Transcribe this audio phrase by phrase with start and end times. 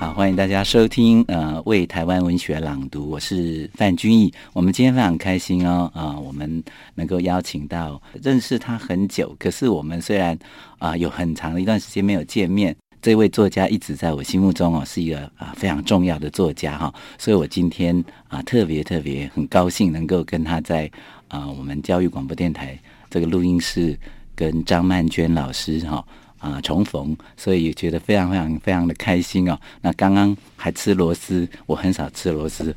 [0.00, 4.32] 好，欢迎大家收听呃，为台湾文学朗读，我是范君毅。
[4.52, 6.62] 我们今天非常开心哦，啊、我们
[6.94, 10.38] 能够邀请到认识他很久，可是我们虽然
[10.78, 12.74] 啊、有很长的一段时间没有见面。
[13.02, 20.88] 这位作家一直在我心目中哦，是一个啊非常重要的作家哈，所以我今天啊特别特别很高兴能够跟他在
[21.26, 22.78] 啊我们教育广播电台
[23.10, 23.98] 这个录音室
[24.36, 26.06] 跟张曼娟老师哈
[26.38, 29.58] 啊重逢，所以觉得非常非常非常的开心哦。
[29.82, 32.74] 那刚刚还吃螺丝，我很少吃螺丝，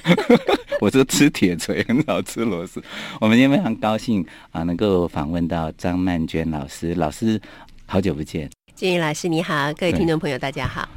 [0.80, 2.82] 我是吃铁锤，很少吃螺丝。
[3.20, 7.40] 我们今天非常高兴啊，能够访问到张曼娟老师，老师
[7.86, 8.50] 好久不见。
[8.74, 10.88] 建议老师你好，各位听众朋友大家好。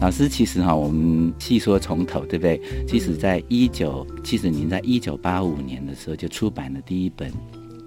[0.00, 2.60] 老师，其实哈，我们细说从头，对不对？
[2.86, 7.32] 其实在一九，其实您在一九八五年的时候就出版了第一本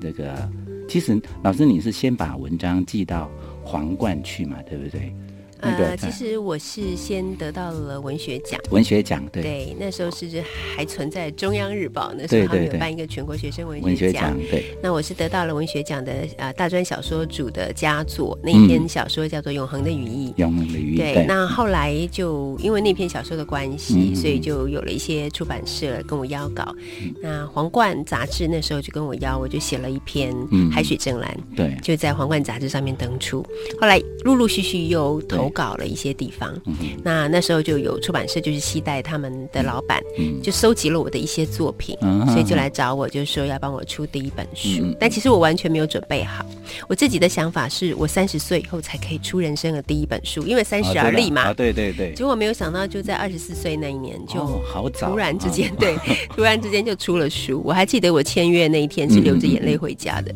[0.01, 0.49] 这个。
[0.87, 3.29] 其实老师，你是先把文章寄到
[3.69, 5.13] 皇冠去嘛，对不对？
[5.61, 10.27] 呃，其实我是先得到了文学奖，文学奖对，对，那时候是
[10.75, 14.65] 还存在中央日报，那时候还有办一个全国学生文学奖，对。
[14.81, 20.97] 那我是得到了文学奖的啊，大专小说组的佳作，那一篇小说叫做《永恒的羽翼》，永恒的羽翼。
[20.97, 26.73] 对，那后来就因为那篇小说的关系，所以就有了一些出版社跟我邀稿。
[27.21, 30.33] 那皇冠杂志那时候就跟我邀，我就写了一篇
[30.71, 33.45] 《海水正蓝》，对，就在皇冠杂志上面登出。
[33.81, 35.48] 后来陆陆续续又投。
[35.49, 44.81] 搞了一些地方，嗯、那那时候就有出版社，就是期待他们的老板，嗯、就收集了我的一些作品，嗯、所以就来找我，就是说要帮我出第一本书。
[44.81, 46.45] 嗯、但其实我完全没有准备好，
[46.87, 51.41] 我自己的想法是我三十岁以后才可以出人生的第一本书，因为三十而立嘛。
[51.41, 52.13] 啊、对对对。
[52.13, 55.95] 结果没有想到，就在二十四岁那一年，就好早，突然之间，对，
[56.35, 57.61] 突然之间就出了书。
[57.63, 60.33] 我还记得我签约那一天是流着眼泪回家的。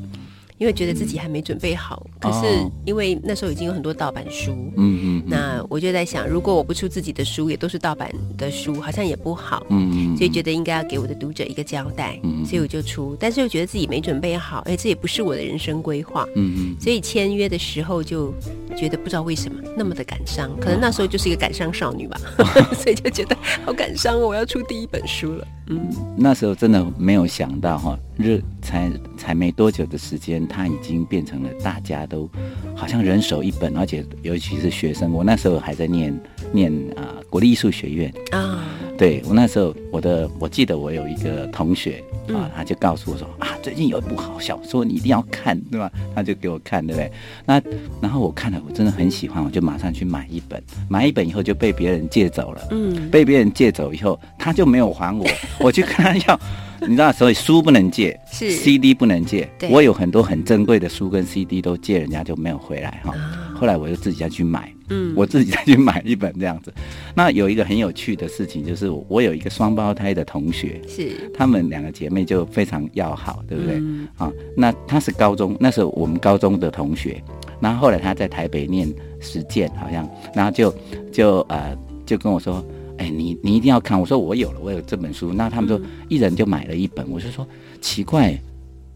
[0.58, 18.34] 因为觉得自己还没准备好，可是因为那时候已经有很多盗版书，嗯嗯，那我就在想，如果我不出自己的书，也都是盗版的书，好像也不好，嗯嗯，所以觉得应该要给我的读者一个交代，嗯，所以我就出，但是又觉得自己没准备好，哎，这也不是我的人生规划，嗯嗯，所以签约的时候就
[18.78, 22.20] 觉得不知道为什么那么的感伤，可能那时候就是一个感伤少女吧，
[22.78, 27.98] 所以就觉得好感伤哦，我要出第一本书了，嗯，那时候真的没有想到哈。
[28.16, 32.30] 热才才没多久的时间，他已经变成了大家都
[32.76, 36.14] 好像人手一本，而且尤其是学生，我那时候还在念
[36.52, 38.64] 念啊、呃、国立艺术学院啊，
[38.98, 45.92] 对我那时候我的我记得我有一个同学啊，他就告诉我说啊，最近有一部好小说，你一定要看，对吧？
[46.16, 47.12] 他就给我看，对不对？
[47.46, 47.62] 那
[48.02, 55.26] 然后我看了，我真的很喜欢，我就马上去买一本，买一本以后就被别人借走了，嗯，被别人借走以后，他就没有还我，
[55.60, 56.40] 我去跟他 要。
[56.88, 59.50] 你知道，所以书不能借，是 CD 不能借。
[59.70, 63.14] 我有很多很珍贵的书跟 CD 都借人家就没有回来哈。
[63.14, 66.74] 哦、后来我就自己再去买，嗯， 我自己再去买一本这样子。
[67.16, 73.76] 那有一个很有趣的事情，就是我有一个双胞胎的同学，是她们两个姐妹就非常要好，对不对？
[73.78, 77.22] 嗯、啊，那她是高中，那时候我们高中的同学，
[77.60, 80.74] 然后后来她在台北念实践，好像，然后就
[81.12, 82.64] 就呃就跟我说。
[83.04, 84.00] 哎，你你一定要看！
[84.00, 85.34] 我说我有了，我有这本书。
[85.34, 87.06] 那他们说一人就买了一本。
[87.12, 87.46] 我就说
[87.82, 88.34] 奇怪，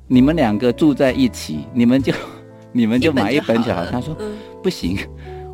[0.08, 2.14] 你们两个住在一起，你们就
[2.72, 3.86] 你们就买一本就好。
[3.86, 4.16] 他说
[4.64, 4.98] 不行，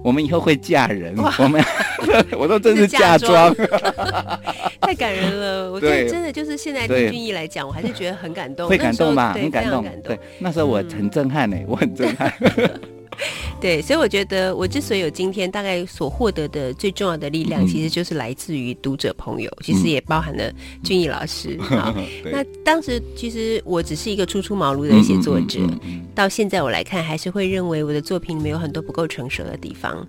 [0.04, 1.16] 我们以后会嫁人。
[1.40, 1.64] 我们
[2.38, 3.56] 我说这是嫁妆，
[4.82, 5.72] 太感人了。
[5.72, 9.34] 我觉得真的就是现在听俊逸来讲，我还是觉得很感动，会感动吧？
[9.34, 9.84] 很感动。
[10.04, 12.32] 对，那时候我很震撼呢，我很震撼。
[13.62, 20.52] 对，所以我觉得我之所以有今天，大概所获得的最重要的力量，其实就是来自于读者朋友，其实也包含了
[20.84, 21.58] 俊逸老师。
[21.64, 21.96] 好，
[22.26, 25.60] 那当时其实我只是一个初出茅庐的写作者，
[26.14, 30.06] 到现在我来看，还是会认为我的作品里面有很多不够成熟的地方，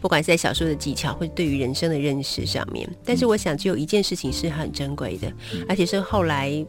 [0.00, 2.88] 不管是在小说的技巧，或者对于人生的认识上面。
[3.04, 5.32] 但是我想，只有一件事情是很珍贵的，
[5.68, 6.64] 而且是后来。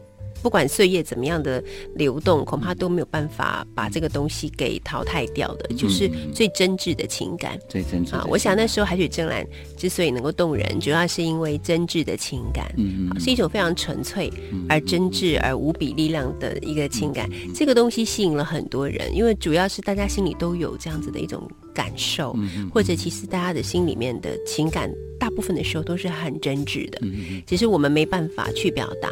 [0.46, 1.60] 不管岁月怎么样的
[1.96, 7.58] 流动，恐怕都没有办法把这个东西给淘汰掉的，就是最真挚的情感。
[7.68, 8.24] 最真挚啊！
[8.30, 9.44] 我想那时候海水正蓝
[9.76, 12.72] 之所以能够动人，主要是因为真挚的情感，
[13.18, 14.32] 是一种非常纯粹
[14.68, 17.28] 而真挚而无比力量的一个情感。
[17.52, 21.42] 这个东西吸引了很多人，因为主要是大家心里都有这样子的一种
[21.76, 22.34] 感受，
[22.72, 24.90] 或者其实大家的心里面的情感。
[25.18, 27.00] 大部分的时候都是很真挚的，
[27.46, 29.10] 只是我们没办法去表达。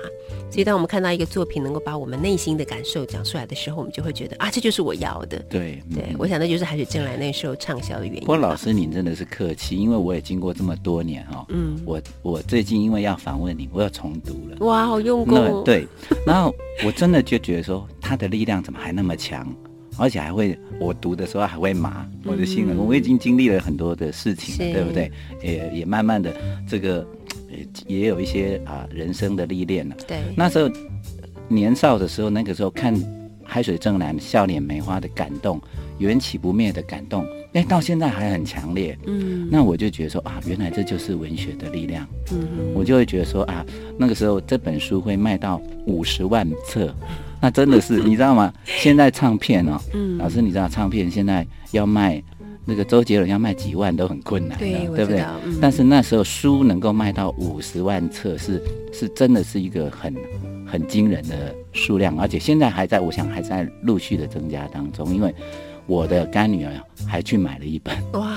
[0.50, 5.38] 所以当我们看到一个作品能够把我们内心的感受讲出来的时候，我们就会觉得啊，这就是我要的。
[5.48, 8.20] 对对，我想那就是海水正来那时候畅销的原因。
[8.20, 11.46] 不过老师，您真的是客气，因为我也经过这么多年哈。
[11.48, 14.58] 嗯，我我最近因为要访问你，我要重读了。
[14.60, 15.62] 哇，好用功哦。
[15.64, 15.88] 对，
[16.26, 19.50] 然后我真的就觉得说，他的力量怎么还那么强？
[19.96, 25.10] 而且还会，我读的时候还会麻，我的心，我已经经历了很多的事情了，对不对？
[25.42, 26.32] 也也慢慢的，
[26.68, 27.06] 这个
[27.86, 29.94] 也也有一些啊人生的历练了。
[30.06, 30.68] 对，那时候
[31.48, 32.94] 年少的时候，那个时候看
[33.44, 35.60] 海水正蓝，笑脸梅花的感动，
[35.98, 38.98] 缘起不灭的感动，哎，到现在还很强烈。
[39.06, 42.04] 嗯，那我就觉得说啊，原来这就是文学的力量。
[42.32, 43.64] 嗯，我就会觉得说啊，
[43.96, 46.92] 那个时候这本书会卖到五十万册。
[47.44, 48.50] 那真的是，你知道吗？
[48.64, 52.22] 现在唱片哦，嗯，老师，你知道唱片现在要卖，
[52.64, 55.20] 那个周杰伦要卖几万都很困难的，对，对不对？
[55.44, 58.62] 嗯，但是那时候书能够卖到五十万册，是
[58.94, 60.16] 是真的是一个很
[60.66, 65.34] 很惊人的数量，而且现在还在，我想还在陆续的增加当中，因为。
[65.86, 66.72] 我的干女儿
[67.06, 68.36] 还去买了一本哇，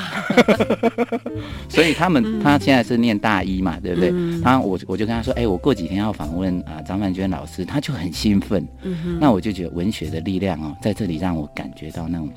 [1.70, 4.12] 所以他们他现在是念大一嘛，对不对？
[4.42, 8.68] 他我我就跟他说，哎，我过几天要访问啊张曼娟老师，他就很兴奋。
[9.20, 12.30] 那我就觉得文学的力量哦，在这里让我感觉到那种。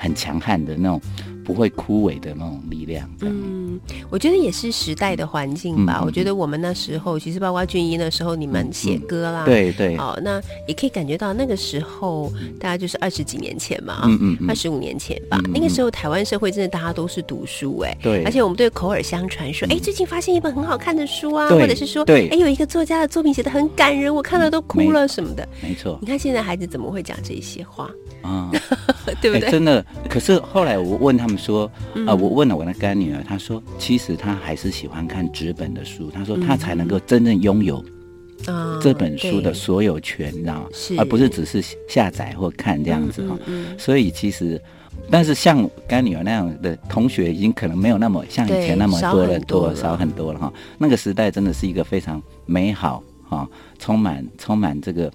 [0.00, 1.00] 很强悍的那种，
[1.48, 3.08] 不会枯萎的那种力量。
[3.22, 3.80] 嗯，
[4.10, 6.00] 我觉得也是时代的环境吧。
[6.02, 12.30] 嗯、我觉得我们那时候，其实包括俊一那时候，你们写歌啦，对对，哦，那也可以感觉到那个时候，
[12.60, 15.40] 大概就是二十几年前嘛，嗯嗯，二十五年前吧。
[15.54, 25.48] 那个时候，台湾社会真的大家都是读书、欸，哎，对，而且我们对口耳相传说，哎、嗯，最近发现一本很好看的书啊，或者是说，对，哎，有一个作家的作品写的很感人，我看了都哭了什么的。
[25.62, 27.90] 没错，你看现在孩子怎么会讲这些话
[28.20, 28.50] 啊？
[28.52, 28.60] 嗯、
[29.22, 29.50] 对不对？
[29.50, 29.82] 真的。
[30.10, 31.70] 可是后来我问他们说，
[32.06, 37.82] 啊、我问了我的干女儿，她说其实她还是喜欢看纸本的书，她说她才能够真正拥有
[38.46, 40.68] 啊这本书的所有权，你知道吗？
[40.98, 43.38] 而不是只是下载或看这样子哈。
[43.46, 44.60] 嗯嗯嗯、所以其实，
[45.10, 50.52] 但是像干女儿那样的同学，已经可能没有那么像以前那么多了，多少很多了哈。
[50.76, 53.48] 那个时代真的是一个非常美好哈，
[53.78, 55.10] 充满充满这个。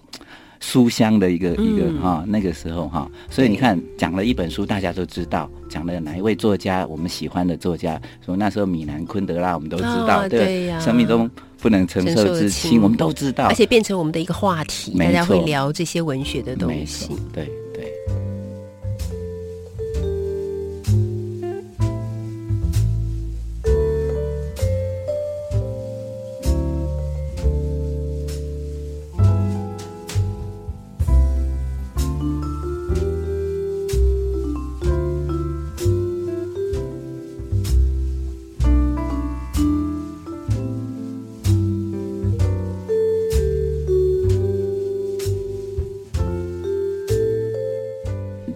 [0.63, 11.29] 书香的一个一个哈，那个时候哈，所以你看讲了一本书，大家都知道讲了哪一位作家，我们喜欢的作家，说那时候米兰昆德拉，我们都知道，对呀，生命中
[11.61, 17.51] 不能承受之轻，我们都知道，而且变成我们的一个话题，大家会聊这些文学的东西，对。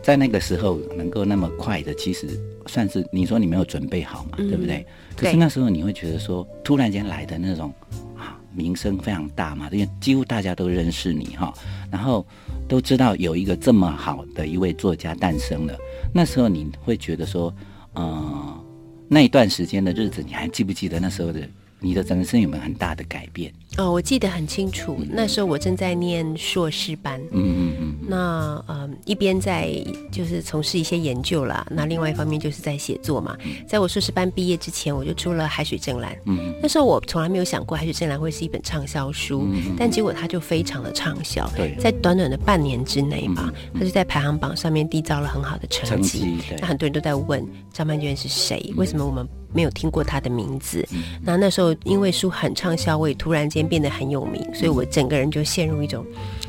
[0.07, 2.30] 在那个时候能够那么快的，其实
[2.65, 4.86] 算是你说你没有准备好嘛，嗯、对不对？
[5.18, 7.74] 可是那时候你会觉得说，突然间来的那种
[8.15, 11.54] 啊，名声非常大嘛，因为几乎大家都认识你哈，
[11.92, 12.25] 然后
[12.69, 15.77] 都知道有一个这么好的一位作家诞生了。
[16.13, 17.54] 那时候你会觉得说，
[17.92, 18.65] 呃，
[19.09, 21.42] 那一段时间的日子，你还记不记得那时候的？
[21.80, 23.54] 你的人生有没有很大的改变？
[23.78, 24.96] 哦，我记得很清楚。
[25.00, 27.96] 嗯、那时候我正在念硕士班，嗯嗯嗯。
[28.07, 29.72] 那呃，一边在
[30.12, 33.38] 就是从事一些研究啦，那另外一方面就是在写作嘛。
[33.46, 36.14] 嗯、在我硕士班毕业之前，我就出了《海水正蓝》。
[36.26, 36.56] 嗯嗯。
[36.62, 41.48] 那时候我从来没有想过《海水正蓝》会是一本畅销书，但结果它就非常的畅销。
[41.56, 41.76] 对。
[41.78, 46.38] 在短短的半年之内吧，它就在排行榜上面缔造了很好的成绩。
[46.60, 48.66] 那很多人都在问张曼娟是谁？
[48.69, 49.28] 嗯、为什么我们？
[49.57, 56.06] 没有听过他的名字，嗯、那那时候因为书很畅销，我也突然间变得很有名，所以我整个人就陷入一种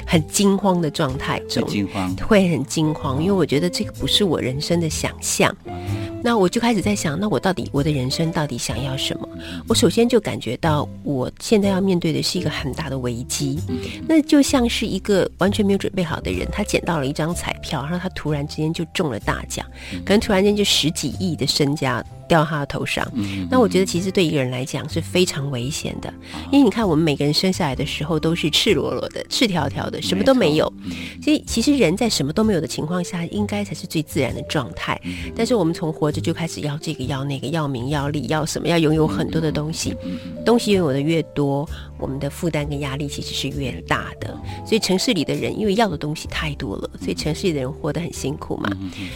[0.06, 5.56] 很惊慌的状态中，惊慌，会很惊慌，因为我觉得这个不是我人生的想象。
[5.64, 9.26] 嗯、那我就开始在想，那我到底我的人生到底想要什么？
[9.40, 19.64] 嗯、我首先就感觉到，我现在要面对的是一个很大的危机，嗯、那就像是一个完全没有准备好的人，他捡到了一张彩票，然后他突然之间就中了大奖，
[20.04, 22.04] 可能突然间就十几亿的身家。
[22.28, 23.04] 掉他的头上。
[23.14, 26.12] 嗯，那我觉得其实对一个人来讲是非常危险的，
[26.52, 30.73] 因为你看我们每个人生下来的时候都是赤裸裸的、赤条条的，什么都没有。
[31.23, 35.00] 所以其实人在什么都没有的情况下，应该才是最自然的状态。
[35.35, 39.97] 但是我们从活着就开始要这个要那个，要名要利要什么，要拥有很多的东西。
[40.44, 44.36] 东西拥有的越多，我们的负担跟压力其实是越大的。
[44.66, 48.70] 所以城市里的人因为要的东西太多了，所以城市里的人活得很辛苦嘛。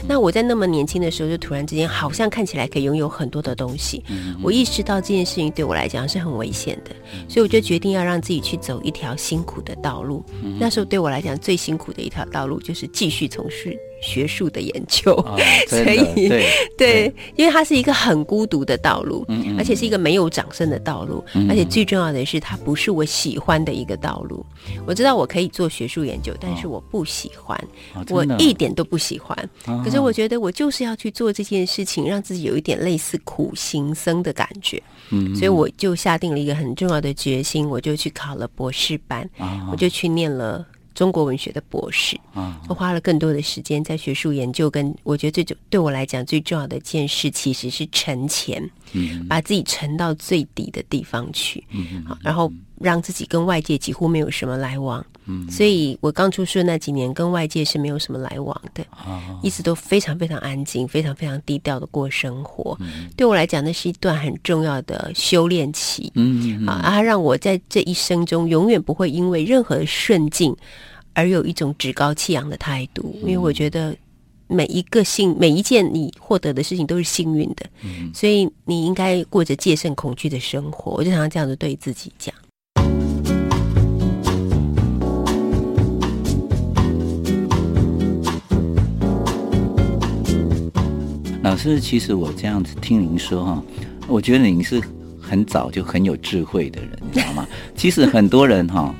[0.08, 4.02] 那我在那么年轻的时候，就突然之间好像看起来可以拥有很多的东西。
[4.42, 6.90] 我意识到这件事情对我来讲是很危险的，
[7.28, 10.24] 所以我就决定要让自己去走一条辛苦的道路。
[10.58, 13.78] 那时候对我来讲最辛苦的一条道路就是继续从事。
[14.02, 16.28] 学术的研究，哦、所以
[16.76, 24.44] 对因为它是一个很孤独的道路，嗯嗯，而且是一个没有掌声的道路，而且最重要的是，它不是我喜欢的一个道路。
[24.87, 27.56] 我知道我可以做学术研究，但是我不喜欢，
[27.94, 29.37] 哦、我一点都不喜欢。
[29.66, 34.82] 哦、可是我觉得我就是要去做这件事情，让自己有一点类似苦行僧的感觉。
[35.11, 40.66] 嗯，所以我就下定了一个很重要的决心，我就去考了博士班，哦、我就去念了。
[40.94, 42.18] 中国文学的博士，
[42.68, 48.62] 我花了更多的时间在学术研究，跟我觉得最重对我来讲最重要的一件事，其实是沉潜，
[49.28, 55.04] 把自己沉到最底的地方去，嗯好，然后让自己跟外界几乎没有什么来往。
[55.26, 58.84] 嗯所以我刚出书那几年，跟外界是没有什么来往的，
[59.40, 62.76] 一直都非常非常安静，非常非常低调的过生活。
[63.16, 66.10] 对我来讲，那是一段很重要的修炼期。
[66.16, 70.56] 嗯，啊，它让我在这一生中永远不会因为任何的顺境
[71.12, 73.96] 而有一种趾高气扬的态度，因为我觉得
[74.48, 80.90] 每一个幸每一件你获得的事情都是幸运的，嗯所以你应该过着戒慎恐惧的生活。
[80.90, 82.34] 我就常常这样子对自己讲。
[91.52, 93.62] 老师，其实我这样子听您说哈，
[94.09, 94.80] 我觉得您是
[95.21, 97.47] 很早就很有智慧的人，你知道吗？
[97.76, 98.94] 其实很多人哈，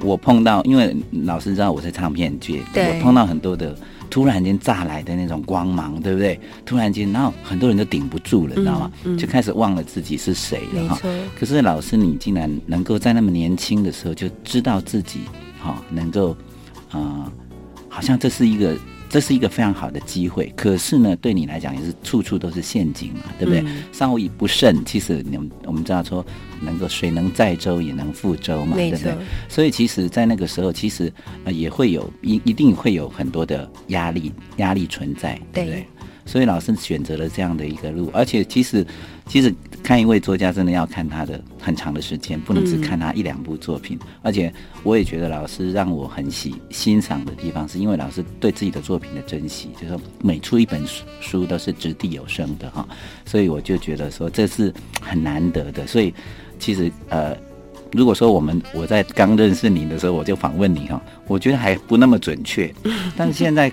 [0.00, 3.78] 我碰到，因为老师知道我在唱片界，对我碰到很多的
[4.10, 6.40] 突然间炸来的那种光芒，对不对？
[6.66, 8.90] 突然间，然后很多人都顶不住了，你知道吗？
[9.04, 10.98] 嗯嗯、就开始忘了自己是谁了哈。
[11.38, 15.20] 可是老师，你竟然能够在那么年轻的时候就知道自己
[15.60, 16.30] 哈，能够
[16.90, 17.32] 啊、呃，
[17.88, 18.76] 好像这是一个。
[19.12, 23.60] 这是一个非常好的机会，可是呢，对你来讲也是处处都是陷阱嘛，对不对？
[23.60, 26.24] 嗯、稍微一不慎，其实你们我们知道说，
[26.62, 29.14] 能够水能载舟也能覆舟嘛，对不对？
[29.50, 31.12] 所以其实，在那个时候，其实
[31.44, 35.80] 呃也会有一一定会有很多的压力压力存在，对不对？
[35.80, 35.86] 对
[36.24, 38.86] 所以老师选择了这样的一个路，而且其实，
[39.26, 43.98] 其实看一位作家真的要看他的很长的时间，不能只看他一两部作品。
[44.02, 44.52] 嗯、而且
[44.82, 50.82] 我也觉得老师让我很喜欣赏的地方，是因为老师对自己的作品的珍惜，就是说每出一本
[51.20, 52.86] 书都是掷地有声的哈。
[53.24, 55.86] 所以我就觉得说这是很难得的。
[55.86, 56.12] 所以
[56.58, 57.36] 其实呃，
[57.92, 62.72] 如果说我们我在刚认识你的时候我就访问你哈，我觉得还不那么准确，
[63.16, 63.72] 但是现在。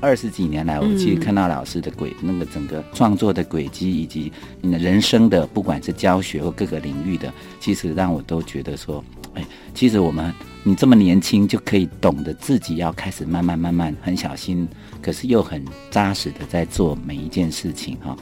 [0.00, 14.68] 二十几年来，我其实看到老师的轨，嗯、那个整个创作的轨迹，以及你的人生的，不管是教学或各个领域的，其实让我都觉得说，哎，其实我们你这么年轻就可以懂得自己要开始慢慢慢慢很小心，
[15.02, 18.16] 可是又很扎实的在做每一件事情哈。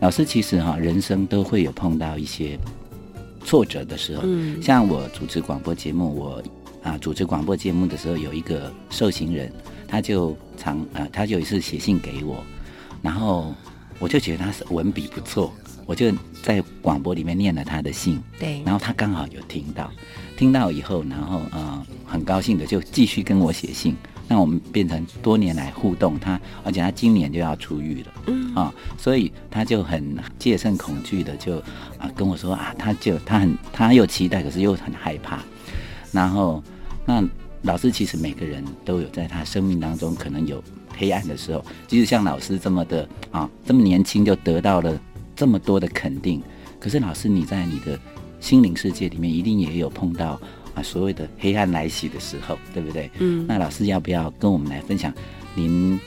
[0.00, 2.58] 老师其实哈，人生都会有碰到一些
[3.44, 6.42] 挫折的时候，嗯，像我主持广播节目，我
[6.82, 9.52] 啊主持广播节目的时候，有一个受刑人。
[9.92, 12.42] 他就常呃，他就有一次写信给我，
[13.02, 13.54] 然后
[13.98, 15.52] 我就觉得他是文笔不错，
[15.84, 16.10] 我就
[16.42, 19.92] 在广播里面念了他的信，对，然后他刚好有听到，
[20.34, 23.94] 听到以后，然后呃很高兴的就继续跟我写信，
[24.26, 28.54] 那我们变成多年来互动，他而且他今年就要出狱了，嗯。
[28.54, 31.58] 啊，所以他就很戒慎恐惧的就
[31.98, 35.40] 啊跟我说啊，他就他很他又期待，可是又很害怕，
[36.10, 36.64] 然后
[37.04, 37.22] 那。
[37.62, 40.62] 老师其实每个人都有在他生命当中可能有
[40.96, 45.00] 黑暗的时候，即使像老师这么的啊，这么年轻就得到了
[45.36, 46.42] 这么多的肯定，
[46.80, 47.98] 可是老师你在你的
[48.40, 50.40] 心灵世界里面一定也有碰到
[50.74, 53.08] 啊所谓的黑暗来袭的时候，对不对？
[53.20, 53.46] 嗯。
[53.46, 55.12] 那老师要不要跟我们来分享，
[55.54, 55.98] 您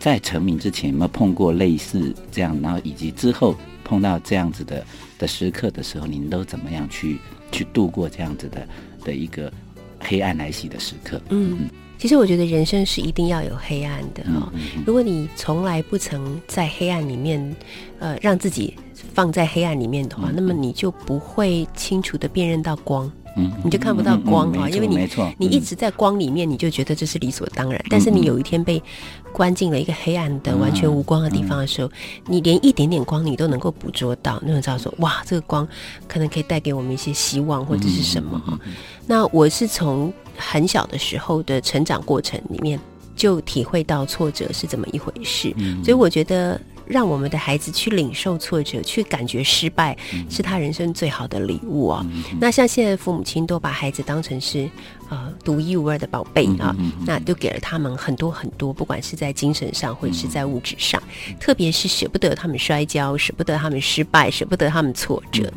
[0.00, 4.84] 在成名之前有没有碰过类似这样，然后以及之后碰到这样子的
[5.16, 7.18] 的时刻的时候，您都怎么样去
[7.52, 8.68] 去度过这样子的
[9.04, 9.52] 的一个？
[10.00, 14.52] 黑暗来袭的时刻，嗯，其实我觉得人生是一定要有黑暗的哦。
[14.86, 17.56] 如果你从来不曾在黑暗里面，
[17.98, 18.74] 呃，让自己
[19.14, 23.10] 放在黑暗里面的话，嗯、那么你就不会清楚的辨认到光。
[23.38, 27.82] 嗯，你就看不到光啊，因为你你一直在光里面，你就觉得这是理所当然。
[27.88, 28.82] 但是你有一天被
[29.32, 31.90] 关进了一个黑暗的、完全无光的地方的时候，
[32.26, 35.66] 你连一点点光你都能够捕捉到，那种叫做哇，这个光
[36.06, 38.58] 可能可以带给我们一些希望或者是什么哈。
[39.06, 42.78] 那我是从很小的时候的成长过程里面
[43.14, 45.54] 就体会到挫折是怎么一回事，
[45.84, 46.60] 所以我觉得。
[46.88, 49.96] 让我们的孩子去领受挫折，去感觉失败，
[50.30, 52.06] 是他人生最好的礼物啊、哦！
[52.40, 54.68] 那像现在父母亲都把孩子当成是。
[55.10, 56.76] 呃，独一无二的宝贝啊，
[57.06, 61.02] 那都给了他们很多很多，不管是在精神上或者是在物质上，
[61.40, 65.50] 特别是舍不得他们摔跤，舍不得他们失败，舍不得他们挫折。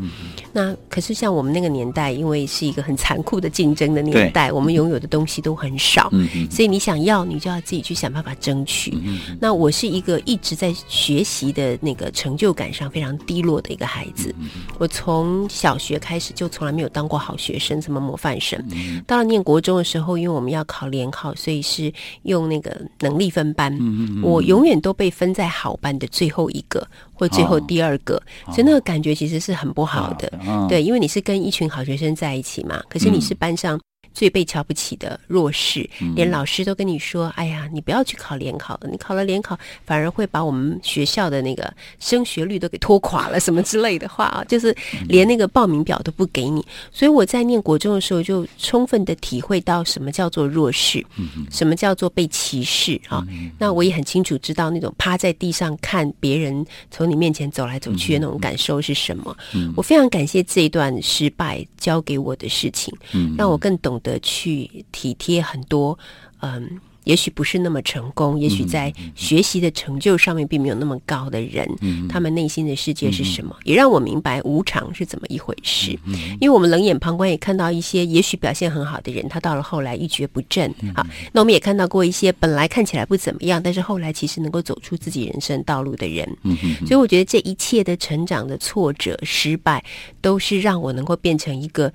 [0.54, 6.10] 那可是像我们那个年代，因为是一个很残酷的竞争的年代，我们拥有的东西都很少，
[6.50, 8.98] 所以你想要，你就要自己去想办法争取。
[9.40, 14.34] 那我是一个一直在学习的那个成就感上非常低落的一个孩子。
[14.80, 18.58] 我从小学开始就从来没有当过好学生，什么模范生，
[19.06, 19.42] 到了念。
[19.42, 21.92] 国中的时候，因为我们要考联考，所以是
[22.22, 23.76] 用那个能力分班。
[24.22, 26.88] 我永远都被分在好班的最后一个，
[27.22, 28.16] 或最后第二个，
[28.48, 30.28] 哦、所以那个感觉其实是很不好的。
[30.48, 33.80] 哦、对，因为你是跟一群好学生在一起嘛，可是你是班上。
[34.14, 44.76] 最被瞧不起的弱势，连老师都跟你说：“哎呀，你不要去考联考了，你考了联考反而会把我们学校的那个升学率都给拖垮了，什么之类的话啊， 就是
[45.08, 51.06] 连那个报名表都不给你。”所以我在念国中的时候，就充分的体会到什么叫做弱势，
[51.50, 53.26] 什么叫做被歧视啊。
[53.58, 59.36] 那我也很清楚知道那种趴在地上看别人从你面前走来走去的那种感受是什么。
[59.78, 62.94] 我非常感谢这一段失败教给我的事情，
[63.38, 64.01] 让我更懂。
[64.02, 65.98] 的去体贴很多，
[66.42, 73.56] 嗯，也许不是那么成功，也许在学习的成就上面并没有那么高的人，嗯、他们内心的世界是什么？
[73.58, 75.98] 嗯、也让我明白无常是怎么一回事。
[76.06, 80.72] 嗯、因为我们冷眼旁观，也看到一些也许表现很好的人，他到了后来一蹶不振。
[80.82, 86.38] 嗯、好，那我们也看到过一些本来看起来不怎么样，但是后来其实能够走出自己人生道路的人。
[86.44, 86.56] 嗯、
[86.86, 89.84] 所以我觉得这一切的成长的挫折、失败，
[90.22, 91.92] 都是让我能够变成一个。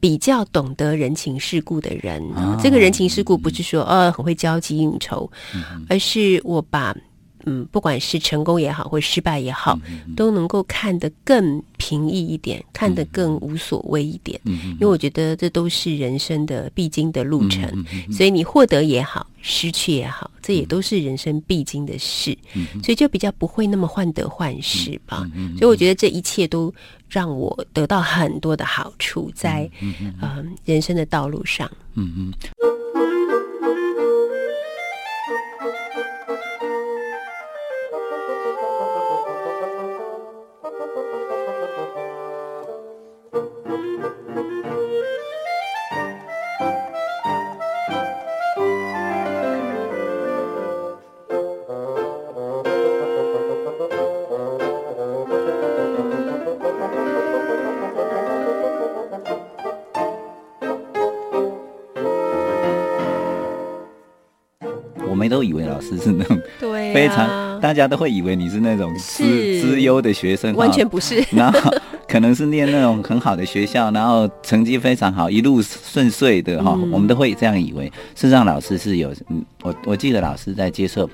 [0.00, 6.96] 比较懂得人情世故的人，哦、这个人情世故不是说呃很会交际应酬，嗯、而是我把
[7.44, 14.40] 嗯不管是成功也好或失败也好，嗯、都能够看得更平易一点，看得更无所谓一点。
[14.44, 22.38] 因为我觉得这都是人生的必经的路程，嗯、所以你获得也好，失去也好，这也都是人生必经的事，
[22.80, 25.28] 所以就比较不会那么患得患失吧。
[25.58, 26.72] 所以我觉得这一切都。
[27.10, 32.69] 让我得到很多的好处，在嗯，人生的道路上，嗯嗯。
[65.90, 69.24] 师是那种对非常，大家都会以为你是那种资
[69.60, 71.22] 资优的学生，完全不是。
[71.32, 71.70] 然后
[72.08, 77.86] 可能是念那种很好的学校，然后成绩非常好，一路顺遂的哈，我们都会这样以为。
[78.14, 81.10] 事实上，老师是有，嗯，我我记得老师在接受。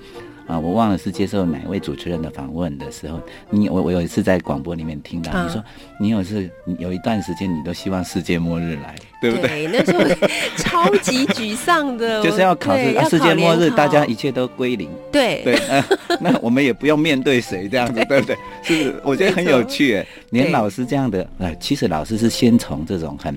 [0.47, 5.63] 啊，我忘了是接受哪位主持人的访问的时候，你我我有一次在广播里面听到你说，
[5.99, 9.67] 你有次有一段时间你都希望世界末日来，对不对？
[9.67, 14.89] 对，那时候 超级沮丧的， 就是要考试，啊，世界末日，大家一切都归零。
[15.11, 15.85] 对对， 呃，
[16.21, 18.37] 那我们也不用面对谁这样子，对不对？
[18.63, 23.37] 是，我觉得很有趣，哎，连老师这样的，呃，其实老师是先从这种很。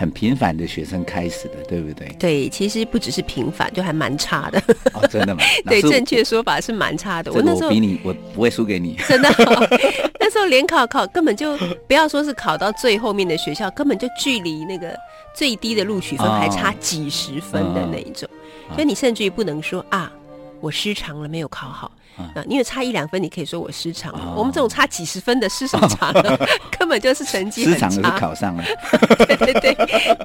[0.00, 2.08] 很平凡的学生开始的，对不对？
[2.18, 4.58] 对，其实不只是平凡，就还蛮差的。
[4.94, 5.42] 哦，真的吗？
[5.68, 7.30] 对，正确说法是蛮差的。
[7.34, 8.96] 我那时候比你，我不会输给你。
[9.06, 9.78] 真的，哦，
[10.18, 11.54] 那时候联考考根本就
[11.86, 14.96] 不要说是考到最后面的学校，根本就距离那个
[15.36, 18.26] 最低的录取分还差几十分的那一种，
[18.70, 20.10] 哦，所以你甚至于不能说啊，
[20.62, 21.92] 我失常了，没有考好。
[22.16, 24.12] 啊，因为差一两分，你可以说我失常。
[24.12, 26.36] 哦、我们这种差几十分的失什么常了？
[26.36, 26.46] 哦、
[26.78, 27.88] 根本就是成绩很差。
[27.88, 28.64] 失常是考上了。
[29.26, 29.74] 对对对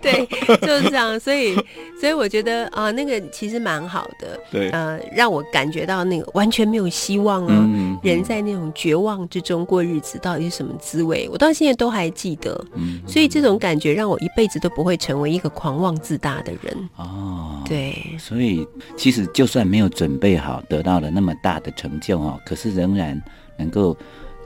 [0.02, 1.20] 对，就是这样。
[1.20, 1.56] 所以，
[2.00, 4.40] 所以我觉得啊，那个其实蛮好的。
[4.52, 4.70] 对。
[4.70, 11.30] 呃，让我感觉到那个完全没有希望啊，人在那种绝望之中过日子，到底是什么滋味？
[11.32, 12.66] 我到现在都还记得。
[12.74, 13.00] 嗯。
[13.08, 16.90] 所以这种感觉让我一辈子都不会成为一个狂妄自大的人。
[16.96, 17.62] 哦。
[17.68, 17.96] 对。
[18.20, 18.68] 所以，
[18.98, 22.00] 其实就算没有准备好，得到了那么大的成。
[22.00, 23.22] 就哦，可是仍然
[23.58, 23.96] 能够，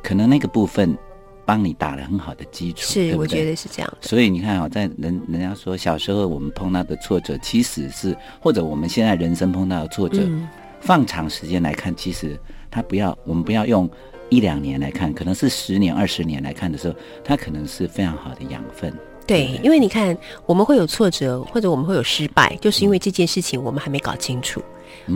[0.04, 0.98] 可能那个部分
[1.46, 3.98] 帮你打了很好的基础，是，我觉得是这样。
[4.02, 10.48] 所以你看啊、哦，在人人家说小时候我们碰到的挫折，其实是或者我们现在人生碰到的挫折，嗯、
[10.80, 12.40] 放长时间来看，其实
[12.70, 13.90] 他不要我们不要用
[14.30, 18.94] 一两年来看，可能是十年、二十年来看的时候，它可能是非常好的养分。
[19.26, 20.16] 对，对，因为你看，
[20.46, 24.62] 我们会有挫折，或者我们会有失败，就是因为这件事情我们还没搞清楚。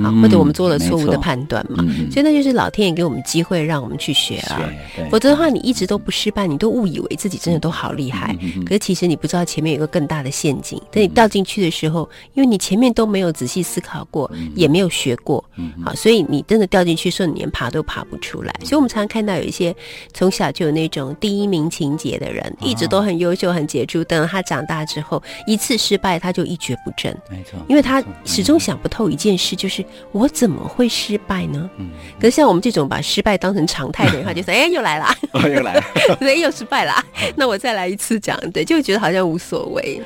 [0.02, 4.62] 啊，或者我们做了错误的判断嘛，嗯、所以那就是老天爷给我们机会让我们去学啊。
[5.12, 8.36] 否则的话，你一直都不失败，你都误以为自己真的都好厉害。
[8.42, 10.82] 嗯、可是其实你不知道前面有一个更大的陷阱。
[10.92, 15.44] 等你掉进去的时候，因为你前面都没有仔细思考过，嗯、也没有学过，
[15.84, 18.54] 好，所以你真的掉进去的时候，你连爬都爬不出来。
[18.64, 19.76] 所以我们常常看到有一些
[20.14, 27.16] 从小就有那种第一名情节的人，一直都很优秀、很杰出，等到他长大之后，一次失败他就一蹶不振。
[27.30, 29.83] 没错，因为他始终想不透一件事，就是。
[30.12, 31.70] 我怎么会失败呢？
[31.78, 35.84] 嗯，可是像我们这种把失败当成常态的人， 他就说：“哎，又来了，哦、又来了，
[36.20, 36.94] 对，又失败了。
[37.36, 40.02] 那我再来一次，这样对，就会觉得好像无所谓。”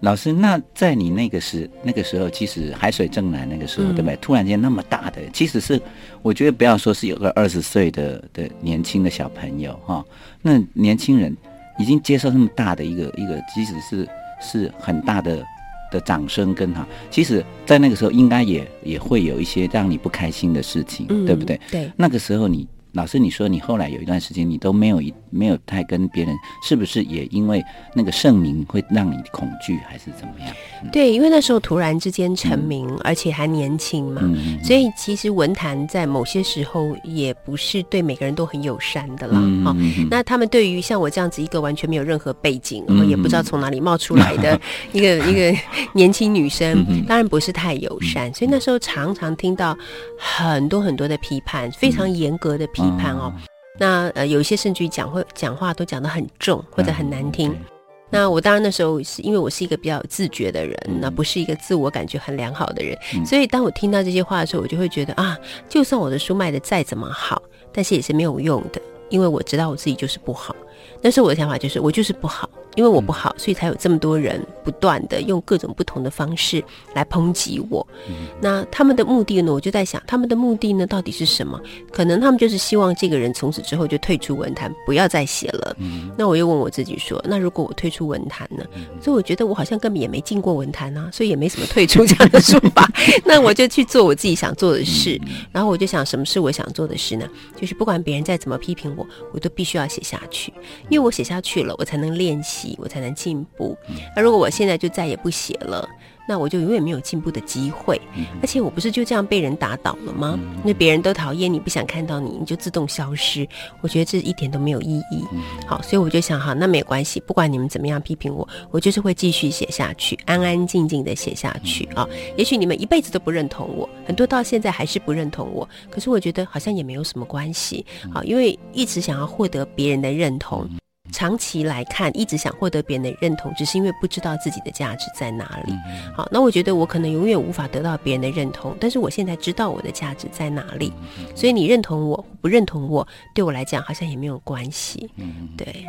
[0.00, 4.16] 老师，那在你那个时那个时候，其实海水正蓝那个时候，嗯、对不对？
[4.16, 5.80] 突然间那么大的，其实是
[6.22, 10.04] 我觉得不要说是有个二十岁的的年轻的小朋友哈、哦，
[10.42, 11.36] 那年轻人
[11.78, 14.08] 已经接受那么大的一个一个，即使是
[14.40, 15.44] 是很大的。
[15.92, 21.60] 的掌声跟哈，其实，在那个时候应该也也会有一些让你不开心的事情，嗯、对不对？
[21.70, 22.66] 对，那个时候你。
[22.92, 27.62] 老师，你说你后来有一段时间你都没有一没有太跟别人，是不是也因为
[27.94, 30.54] 那个盛名会让你恐惧，还是怎么样？
[30.82, 39.38] 嗯、对，因为那时候突然之间成名，嗯、而且还年轻嘛，嗯、所以其实文坛在某些时候也不是对每个人都很友善的啦。
[39.42, 39.74] 嗯、哦，
[40.10, 44.60] 那他们对于像我这样子一个完全没有任何背景，然后也不知道从哪里冒出来的
[44.92, 45.58] 一个、嗯、一个
[45.94, 48.28] 年轻女生，当然不是太友善。
[48.28, 49.74] 嗯、所以那时候常常听到
[50.18, 52.81] 很多很多的批判，非常严格的批判。
[52.82, 53.32] 批判哦，
[53.78, 57.50] 那呃，有一些甚至于讲会讲话都讲得很重或者很难听。
[57.50, 57.68] 嗯 okay.
[58.14, 65.34] 那我当然那时候是因为我是一个比较有自觉的人，嗯、那不是一个自我感觉很良好的人，嗯、所以当我听到这些话的时候，我就会觉得啊，
[65.66, 67.40] 就算我的书卖的再怎么好，
[67.72, 70.54] 但是也是没有用的，因为我知道我自己就是不好。
[71.02, 72.48] 那时候我的想法就是我就是不好。
[72.74, 77.86] 因为我不好，所以才有这么多人不断的用各种不同的方式来抨击我。
[78.08, 79.52] 嗯、那他们的目的呢？
[79.52, 81.60] 我就在想，他们的目的呢，到底是什么？
[81.92, 85.76] 可能他们就是希望这个人从此之后就退出文坛，不要再写了。
[85.78, 88.64] 嗯、那我又问我自己说，那如果我退出文坛呢？
[88.74, 92.90] 嗯、所以我觉得我好像根本也没进过文坛啊，所以也没什么退出这样的说法。
[93.22, 95.20] 那我就去做我自己想做的事。
[95.26, 97.28] 嗯、然后我就想，什么是我想做的事呢？
[97.60, 100.50] 就是不管别人再怎么批评我，我都必须要写下去，
[100.92, 102.76] 因为我写下去了，我才能练习。
[102.78, 103.74] 我才能进步。
[104.14, 105.88] 那如果我现在就再也不写了，
[106.28, 107.98] 那我就永远没有进步的机会。
[108.42, 110.38] 而且我不是就这样被人打倒了吗？
[110.62, 113.48] 那别人都讨厌你，不想看到你，你就自动消失。
[113.80, 115.24] 我觉得这一点都没有意义。
[115.66, 122.06] 好，所以我就想，好，那没关系，不管你们怎么样批评我，我就是会继续写下去，安安静静的写下去啊。
[122.36, 127.86] 也许你们一辈子都不认同我，很多到现在还是不认同我，可是我觉得好像也没有什么关系。
[128.12, 130.68] 好，因为一直想要获得别人的认同。
[131.12, 135.74] 长期来看，一直想获得别人的认同，只是因为不知道自己的价值在哪里。
[136.16, 140.92] 好，那我觉得我可能永远无法得到别人的认同，但是我现在知道我的价值在哪里，
[141.36, 145.08] 所以你认同我不认同我，对我来讲好像也没有关系。
[145.16, 145.84] 嗯对。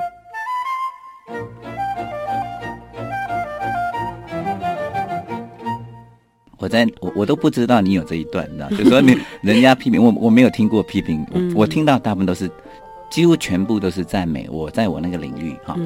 [6.58, 12.52] 我在我我都不知道你有这一段，你知道，就说你 人家批评我，我没有听过批评，我我听到大部分都是。
[13.14, 15.78] 几乎全部都是赞美我，在我那个领域哈、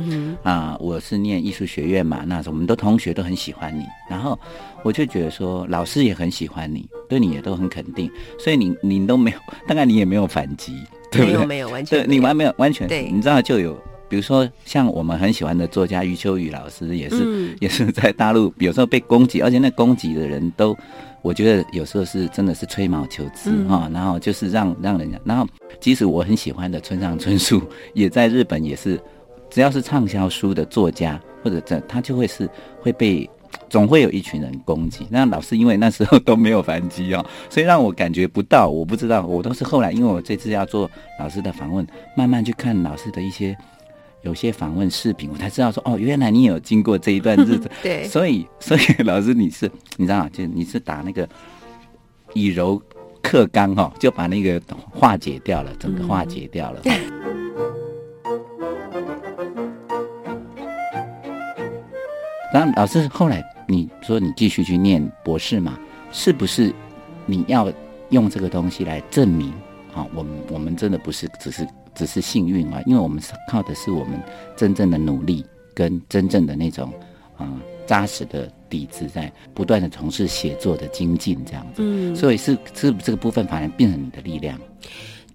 [0.44, 4.40] 啊，我是念艺术学院嘛，那时候我们的同学都很喜欢你，然后
[4.82, 8.10] 我就觉得说，老师也很喜欢你，对你也都很肯定，
[8.40, 9.38] 所以你你都没有，
[9.68, 10.72] 大概你也没有反击，
[11.12, 11.34] 对不对？
[11.34, 20.74] 没有没有完全，对，你完没有完全，对，你知道就有，比如说像我们很喜欢的作家余秋雨老师，也是、嗯、也是在大陆有时候被攻击，而且那攻击的人都。
[21.22, 25.46] 我觉得有时候是真的是吹毛求疵哈、嗯哦，然后就是让让人家，然后
[25.80, 27.62] 即使我很喜欢的村上春树，
[27.94, 29.00] 也在日本也是，
[29.50, 32.50] 只要是畅销书的作家或者这，他就会是
[32.82, 33.30] 会被
[33.70, 35.06] 总会有一群人攻击。
[35.10, 43.58] 那老师因为那时候都没有反击哦， 所以让我感觉不到，我不知道，我都是后来因为我这次要做老师的访问，慢慢去看老师的一些。
[44.28, 47.72] 有些访问视频，我才知道说哦，原来你有经过这一段日子。
[47.82, 51.26] 对，所以所以 老师你是你知道，就你是打那个
[52.34, 52.82] 以柔
[53.24, 54.62] 克刚哈，就把那个
[54.92, 56.82] 化解掉了，整个化解掉了。
[56.84, 56.92] 嗯、
[62.54, 65.80] 然后老师后来你说你继续去念博士嘛，
[66.12, 66.74] 是不是
[67.26, 67.72] 你要
[68.10, 69.54] 用这个东西来证明？
[69.94, 71.66] 哦，我们我们真的不是只是
[71.98, 74.22] 只是幸运啊，因为我们是靠的是我们
[74.56, 76.94] 真正的努力跟真正的那种
[77.36, 77.52] 啊
[77.88, 81.78] 扎实的底子，在不断的从事写作的精进这样子。
[81.78, 84.60] 嗯，所以是是这个部分反而变成你的力量。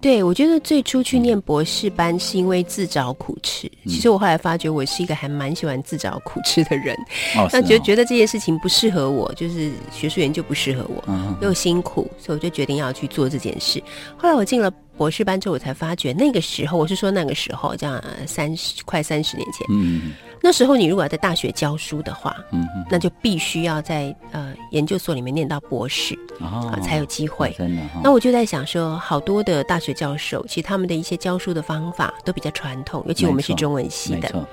[0.00, 3.68] 对，我觉得最初去念博士班是因为自找苦吃。
[3.84, 6.92] 嗯、其实我后来发觉，我是一个还蛮喜欢自找苦吃的人。
[7.36, 13.80] 哦，那觉得觉得这件事情不适合我，就是学术研究不适合我，嗯、又辛苦，所以我就决定要去做这件事。
[14.16, 19.66] 后来我进了博士班之后，我才发觉那个时候，我是说那个时候，这样三十快三十年前。
[19.70, 20.12] 嗯。
[20.44, 27.50] 那时候，你如果要在大学教书的话，嗯哼，那就必须要在呃研究所里面念到博士，哦、啊，才有机会。
[27.50, 34.48] 哦、真的、哦，那我就在想说，好多的大学教授，其实他们的一些教书的方法都比较传统，尤其我们是中文系的。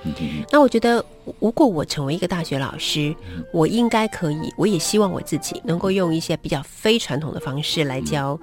[0.52, 1.04] 那我觉得，
[1.40, 8.40] 如果我成为一个大学老师，嗯、我应该可以，我也希望我自己能够用一些比较非传统的方式来教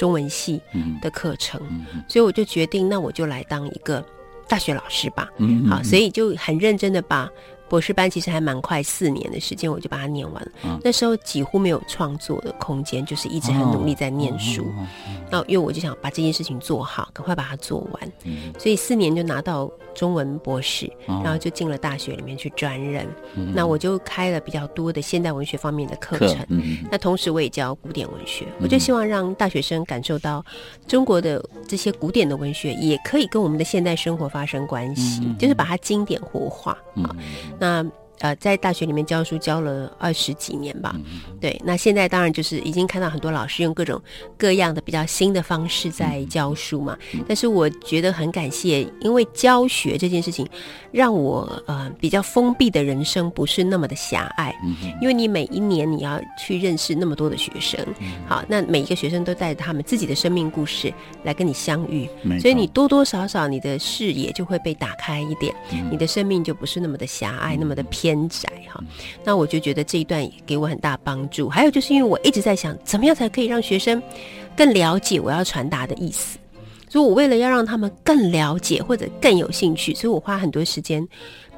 [0.00, 0.60] 中文系
[1.02, 1.60] 的课程。
[2.08, 4.04] 所以我就决定，那我就来当一个。
[4.48, 7.30] 大学老师吧，嗯，好，所以就很认真的把
[7.70, 10.50] 博士班，其实还蛮快，四年的时间我就把它念完了。
[10.64, 14.66] 嗯、那时候几乎没有创作的空间，就是一直很努力在念书。
[15.30, 18.12] 那、哦、因为我就想把这件事情做好，赶快把它做完。
[18.24, 23.06] 嗯、所以四年就拿到中文博士，哦、然后就进了大学里面去专任。
[23.36, 26.44] 嗯、那我就开了比较多的现代文学方面的课程。
[26.48, 30.44] 嗯、那同时我也教古典文学，嗯、我就希望让大学生感受到
[30.88, 37.14] 中国的这些古典的文学也可以跟我们的现代生活发生关系，嗯、就是把它经典活化啊。
[37.60, 37.99] 那。
[38.20, 40.94] 呃，在大学里面教书教了二十几年吧，
[41.40, 41.58] 对。
[41.64, 44.00] 那现在当然就是已经看到很多老师用各种
[44.36, 46.96] 各样的比较新的方式在教书嘛。
[47.26, 50.46] 但是我觉得很感谢，因为教学这件事情，
[50.92, 54.54] 让我呃比较封闭的人生不是那么的狭隘。
[55.00, 57.80] 因为你每一年你要去认识那么多的学生，
[58.26, 60.92] 好，那每一个学生都带着他们自己的生命故事
[61.24, 62.06] 来跟你相遇，
[62.38, 65.54] 所以你多多少少你的视野就会被打开一点，
[65.90, 68.09] 你的生命就不是那么的狭隘，那么的偏。
[68.10, 68.82] 偏窄哈，
[69.22, 71.48] 那我就觉得这一段给我很大帮助。
[71.48, 74.02] 还有就是因为我一直在想，怎么样才可以让学生
[74.56, 76.36] 更了解我要传达的意思，
[76.88, 81.06] 所以我为了要让他们更了解或者更有兴趣，所以我花很多时间。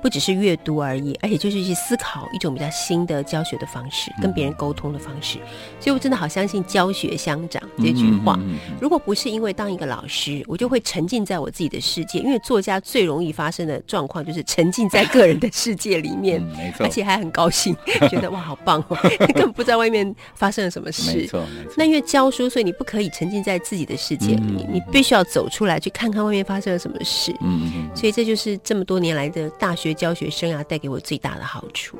[0.02, 5.38] 不只是阅读而已，而且就是去思考一种比较新的教学的方式，跟别人沟通的方式。
[5.78, 8.36] 所以我真的好相信“教学相长”这句话。
[8.80, 12.18] 如果不是因为当一个老师，我就会沉浸在我自己的世界。
[12.18, 17.76] 因为作家最容易发生的状况就是沉浸在个人的世界里面，没错，而且还很高兴，
[18.10, 18.96] 觉得 哇好棒哦，
[19.32, 21.16] 根本不知道外面发生了什么事。
[21.16, 21.44] 没错，
[21.76, 27.32] 那因为教书，所以你不可以沉浸在自己的世界里，你必须要走出来，去看看外面发生了什么事。
[27.40, 29.91] 嗯，所以这就是这么多年来的大学。
[29.94, 31.98] 教学生涯带给我最大的好处。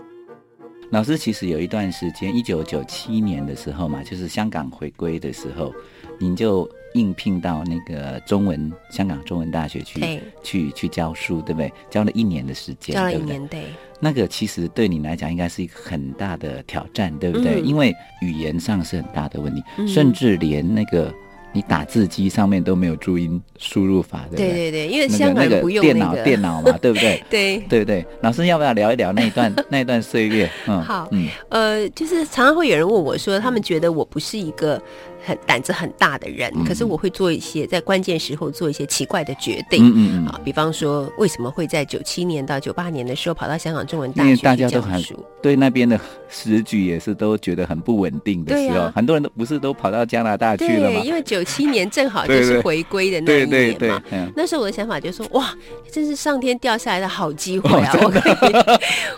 [0.91, 5.75] 老师其实有一段时间，一九九七年的时候嘛，就是香港回归的时候，
[6.21, 11.73] 您就应聘到那个中文香港中文大学去，去去教书，对不对？
[11.89, 13.69] 教了一年的时间，教了一年，对，对。
[14.01, 17.63] 那个其实对你来讲应该是一个很大的挑战，对不对？
[17.63, 21.13] 嗯、因为语言上是很大的问题，嗯、甚至连那个。
[21.53, 24.49] 你打字机上面都没有注音输入法，对不对？
[24.49, 27.23] 对对对，因为香港不用那个电脑，电脑嘛， 对不对？
[27.29, 28.05] 对对不对？
[28.23, 30.51] 老师要不要聊一聊那一段 那一段岁月？
[30.67, 34.81] 嗯，好，嗯，呃，就是常常会有人问我说，他们觉得我不是一个。
[35.25, 39.87] 很胆子很大的人，可是我会做一些在关键时候做一些奇怪的决定。
[39.87, 44.31] 嗯嗯啊，比方说，为什么会在九七年到九八年的时候跑到香港中文大学？
[44.31, 45.03] 因为大家都很
[45.41, 51.01] 对那边的时局也是都觉得很不稳定的时候，很多人都不是都跑到加拿大去了吗？
[51.01, 54.03] 对，因为九七年正好 就是回归的那一年嘛。
[54.35, 55.53] 那时候我的想法就是说，哇，
[55.91, 57.97] 这是上天掉下来的好机会啊！
[58.03, 58.53] 我可以，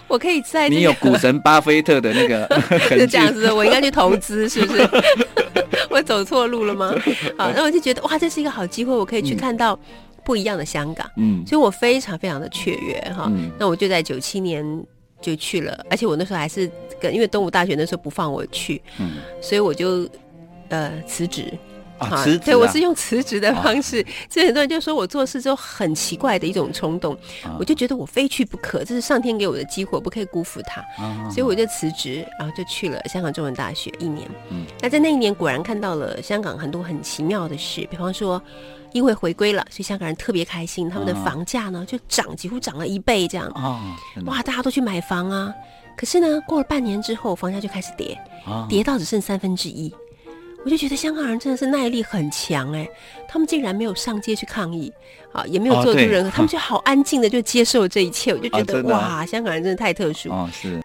[0.08, 2.46] 我可以在你有股神巴菲特的那个
[2.88, 4.88] 是这样 子，我应该去投资，是不是？
[5.90, 6.94] 我走错路了吗？
[7.38, 9.78] 好，那我就觉得哇，这是一个好机会，我可以去看到
[10.24, 11.08] 不一样的香港。
[11.16, 13.26] 嗯，所以我非常非常的雀跃哈。
[13.28, 14.64] 嗯、那我就在九七年
[15.20, 20.08] 就去了，而且我那时候还是跟因为东吴大学那时候不放我去，嗯，所以我就
[20.68, 21.52] 呃辞职。
[21.98, 27.16] 啊，对，我是用辞职的方式，所以很多人就说我做事就很奇怪的一种冲动，
[27.58, 30.84] 我就觉得我非去不可，这是上天给我的机会，不可以辜负它，
[31.30, 34.28] 所以我就辞职，然后就去了香港中文大学一年。
[34.80, 38.42] 那在那一年果然看到了香港很多很奇妙的事，比方说
[38.92, 43.48] 因为回归了，所以香港人特别开心，他们的房价呢就涨，几乎涨了一倍这样。
[44.26, 45.54] 哇，大家都去买房啊，
[45.96, 48.18] 可是呢，过了半年之后，房价就开始跌，
[48.68, 49.94] 跌到只剩三分之一。
[50.64, 52.88] 我就觉得香港人真的是耐力很强哎，
[53.28, 54.92] 他们竟然没有上街去抗议，
[55.32, 58.32] 啊，也没有做出任何，他们就好安静的就接受这一切。
[58.32, 60.30] 我就觉得哇，香港人真的太特殊。
[60.30, 60.80] 哦，是。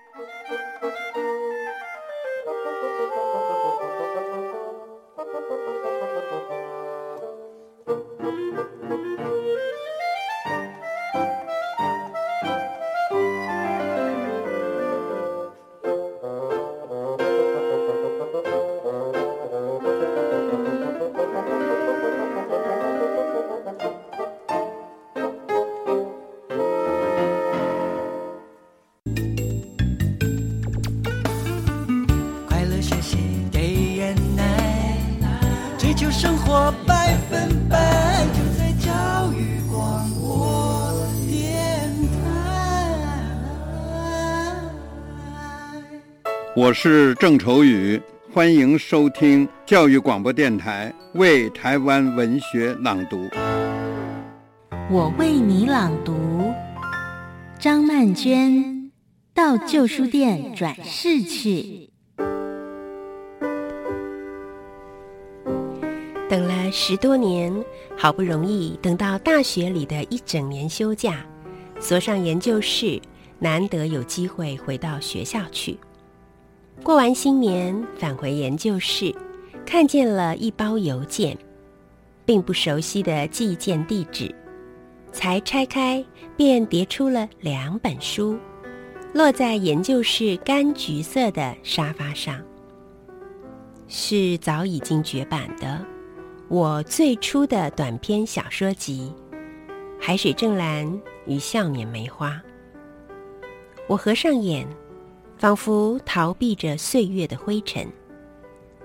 [46.59, 47.97] 我是郑愁予，
[48.33, 53.29] 欢迎收听教育广播电台为台湾文学朗读。
[54.91, 56.53] 我为你朗读，
[57.57, 58.91] 张曼娟
[59.33, 61.89] 到旧书店转世去。
[66.29, 67.55] 等了十多年，
[67.97, 71.25] 好不容易等到大学里的一整年休假，
[71.79, 73.01] 锁上研究室，
[73.39, 75.79] 难得有机会回到学校去。
[76.81, 79.13] 过完新年，返回研究室，
[79.65, 81.37] 看见了一包邮件，
[82.25, 84.33] 并不熟悉的寄件地址，
[85.11, 86.03] 才拆开，
[86.37, 88.37] 便叠出了两本书，
[89.13, 92.41] 落在研究室柑橘色的沙发上，
[93.87, 95.85] 是早已经绝版的
[96.47, 99.13] 我最初的短篇小说集
[99.99, 102.31] 《海水正蓝与笑脸梅花》。
[103.87, 104.65] 我合上眼。
[105.39, 107.87] 仿佛逃避着岁月的灰尘，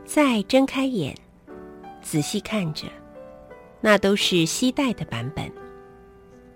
[0.05, 1.13] 再睁开眼，
[2.01, 2.87] 仔细看着，
[3.81, 5.51] 那都是携带的版本。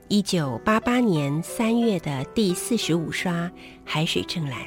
[0.07, 3.33] 一九八八年三月的第四十五刷
[3.85, 4.61] 《海水正蓝》，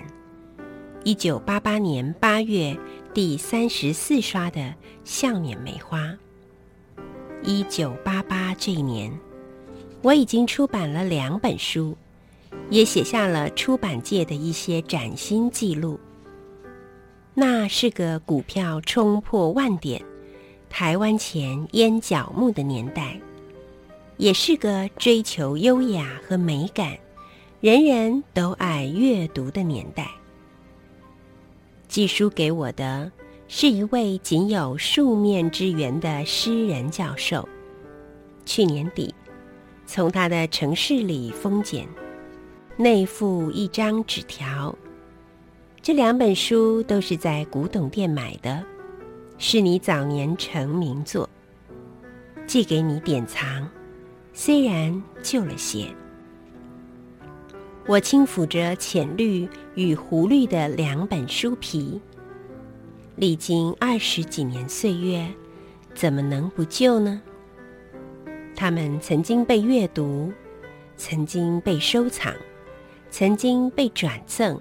[1.05, 2.77] 一九八八年八月
[3.13, 4.59] 第三十四刷的
[5.05, 5.97] 《笑脸梅花》。
[7.41, 9.17] 一九八八这一年，
[10.01, 11.95] 我已经出版了两本书。
[12.71, 15.99] 也写下了出版界的一些崭新记录。
[17.33, 20.01] 那是个股票冲破万点、
[20.69, 23.19] 台湾前烟角木的年代，
[24.15, 26.97] 也是个追求优雅和美感、
[27.59, 30.09] 人人都爱阅读的年代。
[31.89, 33.11] 寄书给我的
[33.49, 37.47] 是一位仅有数面之缘的诗人教授。
[38.45, 39.13] 去年底，
[39.85, 41.85] 从他的城市里封检。
[42.77, 44.75] 内附一张纸条，
[45.81, 48.63] 这两本书都是在古董店买的，
[49.37, 51.29] 是你早年成名作，
[52.47, 53.69] 寄给你典藏，
[54.33, 55.85] 虽然旧了些。
[57.85, 62.01] 我轻抚着浅绿与湖绿的两本书皮，
[63.15, 65.27] 历经二十几年岁月，
[65.93, 67.21] 怎么能不旧呢？
[68.55, 70.31] 它们曾经被阅读，
[70.95, 72.33] 曾经被收藏。
[73.11, 74.57] 曾经被转赠，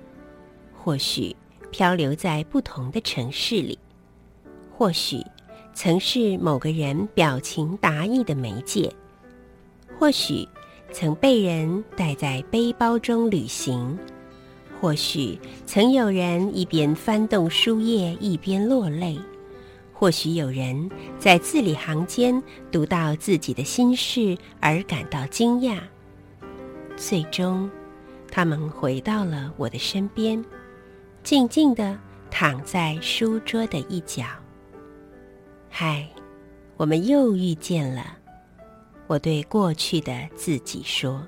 [0.77, 1.35] 或许
[1.71, 3.79] 漂流在不同的城市里，
[4.77, 5.25] 或许
[5.73, 8.93] 曾是某个人表情达意的媒介，
[9.97, 10.47] 或许
[10.93, 13.97] 曾被人带在背包中旅行，
[14.81, 19.17] 或许曾有人一边翻动书页一边落泪，
[19.93, 25.79] 或许有人在字里行间读到自己的心事而感到惊讶，
[26.97, 27.71] 最终。
[28.31, 30.43] 他们回到了我的身边，
[31.23, 31.99] 静静的
[32.31, 34.25] 躺在书桌的一角。
[35.69, 36.09] 嗨，
[36.77, 38.17] 我们又遇见了，
[39.07, 41.21] 我对过去的自己说。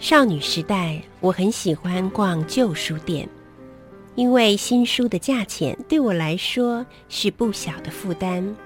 [0.00, 3.28] 少女时代，我很喜欢逛旧书店，
[4.14, 8.56] 因为新书的价钱对我来说是不小的负担。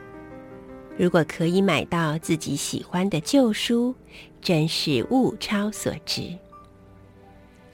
[0.98, 3.94] 如果可以买到自己喜欢的旧书，
[4.42, 6.36] 真是物超所值。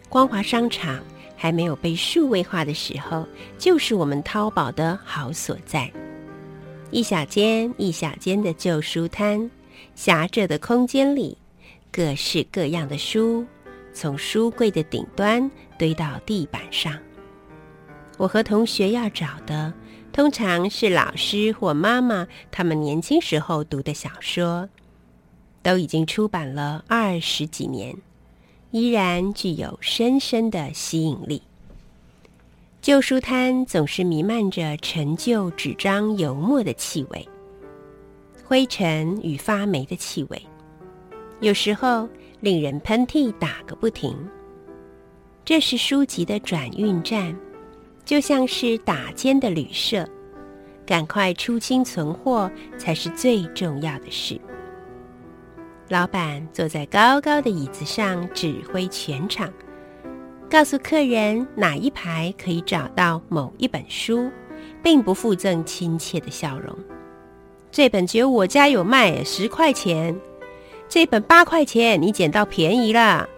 [0.09, 1.03] 光华商场
[1.37, 3.27] 还没有被数位化的时候，
[3.59, 5.91] 就是我们淘宝的好所在。
[6.93, 9.51] 一小间一小间的旧书摊，
[9.97, 11.37] 狭窄的空间里，
[11.91, 13.47] 各式各样的书。
[13.93, 16.97] 从书柜的顶端堆到地板上。
[18.17, 19.73] 我和同学要找的，
[20.13, 24.69] 通常是老师或妈妈他们年轻时候读的小说，
[25.63, 27.97] 都已经出版了二十几年，
[28.71, 31.43] 依然具有深深的吸引力。
[32.81, 37.29] 旧书摊总是弥漫着陈旧纸张油墨的气味，
[38.45, 40.41] 灰尘与发霉的气味，
[41.41, 42.09] 有时候。
[42.41, 44.17] 令人喷嚏打个不停。
[45.45, 47.37] 这是书籍的转运站，
[48.05, 50.09] 就像是打尖的旅社，
[50.87, 54.41] 赶快出清存货才是最重要的事。
[55.89, 59.53] 老板坐在高高的椅子上指挥全场，
[60.49, 64.31] 告诉客人哪一排可以找到某一本书，
[64.81, 66.73] 并不附赠亲切的笑容。
[67.73, 70.17] 这本只有我家有卖，十块钱。
[70.89, 73.29] 这本八块钱，你捡到便宜了。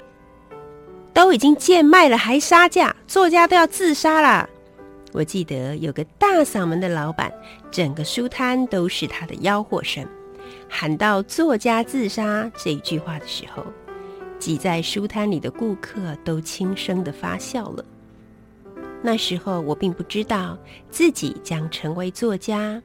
[1.12, 4.48] 都已经贱卖了，还杀价，作家都要自杀了。
[5.12, 7.32] 我记得有个大嗓门的老板，
[7.70, 10.06] 整个书摊都是他的吆喝声。
[10.68, 13.66] 喊到“作家自杀”这一句话的时候，
[14.38, 17.84] 挤在书摊里的顾客都轻声的发笑了。
[19.02, 20.56] 那时候我并不知道
[20.88, 22.80] 自己将成为作家，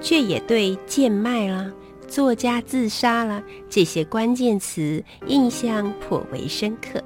[0.00, 1.72] 却也对“贱卖了
[2.08, 7.02] ”“作家自杀了”这些关键词印象颇为深刻。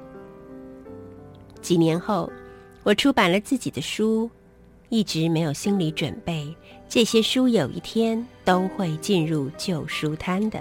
[1.61, 2.31] 几年后，
[2.83, 4.29] 我出版了自己的书。
[4.91, 6.51] 一直没有心理准备，
[6.87, 10.59] 这些书有一天都会进入旧书摊的。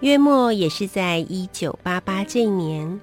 [0.00, 3.00] 约莫也是在一九八八这一年，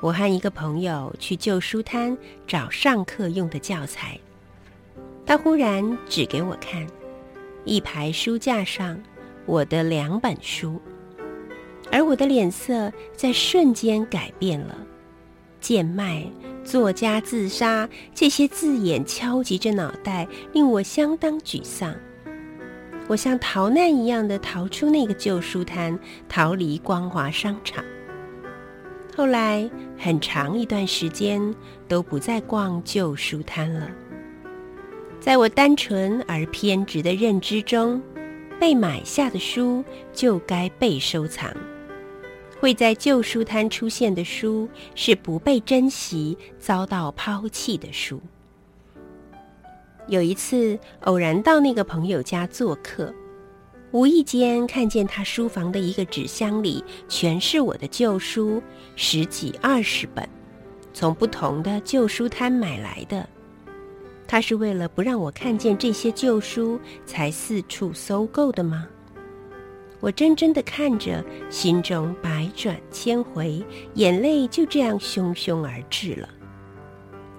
[0.00, 4.18] 我和一个朋友去旧书摊找上课用的教材。
[5.24, 6.84] 他忽然指给我看，
[7.64, 9.00] 一排书架上
[9.46, 10.80] 我的两本书，
[11.92, 14.76] 而我的脸色在瞬间改变了，
[15.60, 16.24] 贱卖。
[16.64, 21.94] 作家自杀，这些字眼敲击着脑袋，令我相当沮丧。
[23.06, 27.84] 我像逃难一样的逃出那个旧书摊，逃离光华商场。
[29.14, 31.54] 后来很长一段时间
[31.86, 33.90] 都不再逛旧书摊了。
[35.20, 38.00] 在我单纯而偏执的认知中，
[38.58, 41.54] 被买下的书就该被收藏。
[42.60, 48.20] 会在旧书摊出现的书是不被珍惜、遭到抛弃的书。
[50.06, 53.12] 有一次偶然到那个朋友家做客，
[53.90, 58.62] 无意间看见他书房的一个纸箱里全是我的旧书，
[58.96, 60.26] 十几二十本，
[60.94, 63.28] 从不同的旧书摊买来的。
[64.26, 68.88] 他是为了不让我看见这些旧书，才四处搜购的吗？
[70.00, 73.64] 我怔怔地看着，心中百转千回，
[73.94, 76.28] 眼泪就这样汹汹而至了。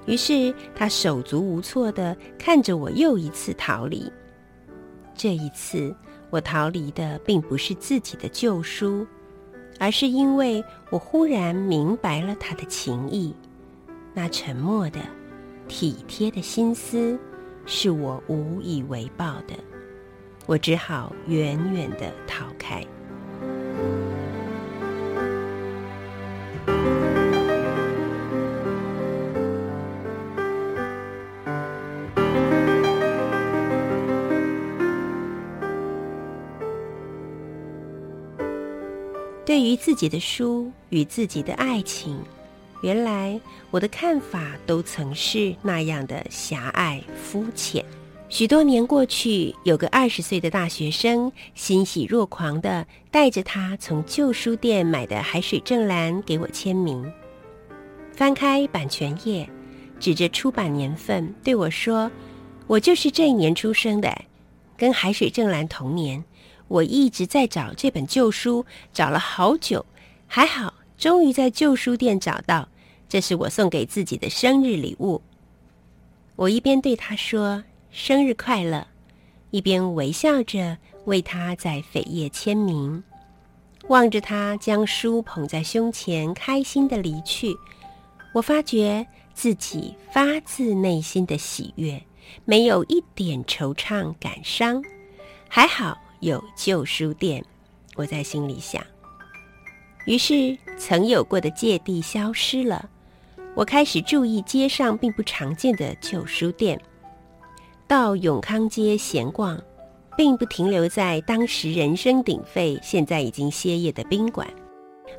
[0.05, 4.11] 于是他手足无措地看着我，又一次逃离。
[5.15, 5.95] 这一次，
[6.29, 9.05] 我逃离的并不是自己的旧书，
[9.79, 13.33] 而是因为我忽然明白了他的情意。
[14.13, 14.99] 那沉默的、
[15.67, 17.17] 体贴的心思，
[17.65, 19.53] 是我无以为报的。
[20.45, 22.85] 我只好远远的逃开。
[39.45, 42.19] 对于自己的书与自己的爱情，
[42.81, 43.39] 原来
[43.71, 47.83] 我的看法都曾是那样的狭隘肤浅。
[48.27, 57.11] 许多年过去，有个二十岁的大学生欣喜若狂地带着他从旧书店买的海水正蓝给我签名。
[58.13, 59.49] 翻开版权页，
[59.99, 62.11] 指着出版年份对我说
[62.67, 64.11] ：“我就是这一年出生的，
[64.75, 66.23] 跟海水正蓝同年。
[66.67, 69.85] 我一直在找这本旧书，找了好久，
[70.25, 72.67] 还好，终于在旧书店找到。
[73.07, 75.21] 这是我送给自己的生日礼物。”
[76.35, 77.63] 我一边对他说。
[77.97, 78.85] 生日快乐！
[79.51, 83.01] 一边微笑着为他在扉页签名，
[83.87, 87.55] 望着他将书捧在胸前，开心的离去。
[88.33, 92.05] 我发觉自己发自内心的喜悦，
[92.43, 94.83] 没有一点惆怅感伤。
[95.47, 97.41] 还好有旧书店，
[97.95, 98.85] 我在心里想。
[100.05, 102.89] 于是，曾有过的芥蒂消失了。
[103.55, 106.79] 我开始注意街上并不常见的旧书店。
[107.87, 109.59] 到永康街闲逛，
[110.15, 114.47] 并不停留在当时人声鼎沸、现在已经歇业的宾馆，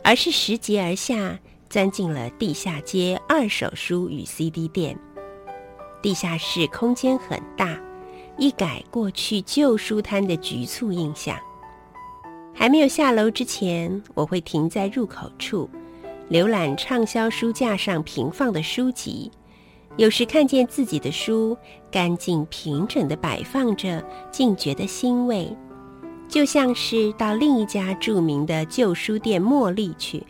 [0.05, 4.97] 而是拾级而下，钻进了地下街二手书与 CD 店。
[6.03, 7.77] 地下室空间很大，
[8.37, 11.37] 一改过去旧书摊的局促印象。
[12.59, 15.69] 还没有下楼之前，我会停在入口处，
[16.31, 19.31] 浏览畅销书架上平放的书籍。
[19.97, 21.57] 有时看见自己的书
[21.91, 24.03] 干净平整地摆放着，
[24.33, 25.55] 竟觉得欣慰，
[26.29, 30.23] 就像是到另一家著名的旧书店茉莉去，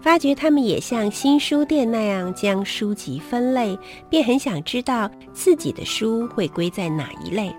[0.00, 3.78] 发觉他们也像新书店那样将书籍分类，
[4.10, 7.50] 便很想知道自己的书会归在哪一类。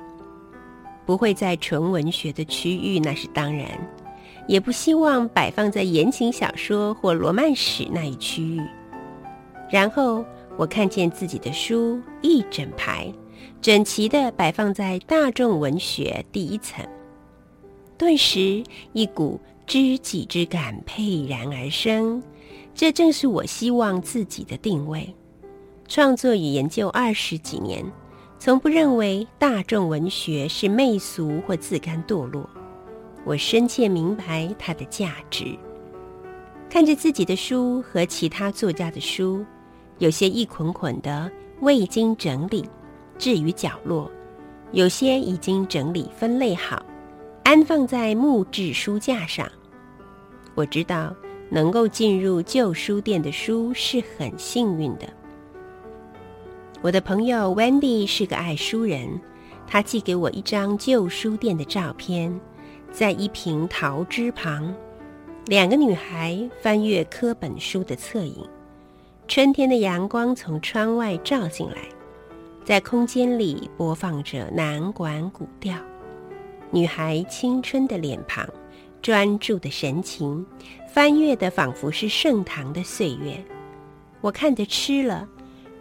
[1.06, 3.68] 不会在纯文学的区域，那是当然，
[4.48, 8.62] 也不希望摆放在言情小说或罗曼史那一区域。
[9.70, 10.26] 然后。
[10.56, 13.12] 我看见自己的书一整排，
[13.60, 16.86] 整齐地摆放在大众文学第一层，
[17.98, 22.22] 顿时一股知己之感沛然而生。
[22.76, 25.12] 这正是我希望自己的定位。
[25.88, 27.84] 创作与研究二十几年，
[28.38, 32.48] 从不认为大众文学是媚俗或自甘堕落。
[33.26, 35.58] 我深切明白它的价值。
[36.70, 39.46] 看着自己的书和其他作家的书，
[40.00, 42.68] 有些一捆捆的未经整理，
[43.18, 44.10] 置于角落；
[44.72, 46.84] 有些已经整理分类好，
[47.44, 49.48] 安放在木质书架上。
[50.56, 51.16] 我知道，
[51.50, 55.08] 能够进入旧书店的书是很幸运的。
[56.82, 59.22] 我的朋友 Wendy 是个爱书人，
[59.68, 62.38] 她寄给我一张旧书店的照片，
[62.94, 64.72] 在一瓶桃枝旁。
[65.48, 68.48] 两个女孩翻阅科本书的侧影，
[69.28, 71.82] 春天的阳光从窗外照进来，
[72.64, 75.76] 在空间里播放着南管古调。
[76.70, 78.48] 女孩青春的脸庞，
[79.02, 80.46] 专注的神情，
[80.88, 83.44] 翻阅的仿佛是盛唐的岁月。
[84.22, 85.28] 我看得痴了，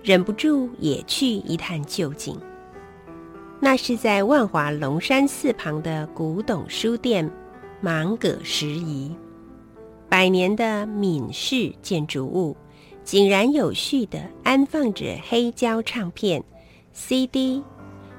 [0.02, 2.36] 忍不住也去一探究竟。
[3.64, 7.30] 那是在万华龙山寺旁的古董书店，
[7.80, 9.14] 芒葛拾遗。
[10.08, 12.56] 百年的闽式建筑物，
[13.04, 16.42] 井然有序地安放着黑胶唱片、
[16.92, 17.62] CD、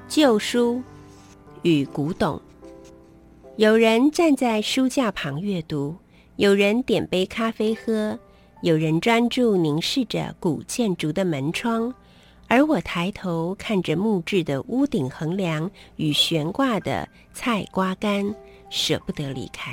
[0.08, 0.82] 旧书
[1.60, 2.40] 与古董。
[3.56, 5.94] 有人站在书架旁阅读，
[6.36, 8.18] 有人点杯咖啡喝，
[8.62, 11.92] 有人专注凝视着古建筑的门窗，
[12.46, 18.34] 而我抬头看着木质的屋顶横梁与悬挂的菜瓜干，
[18.70, 19.72] 舍不得离开。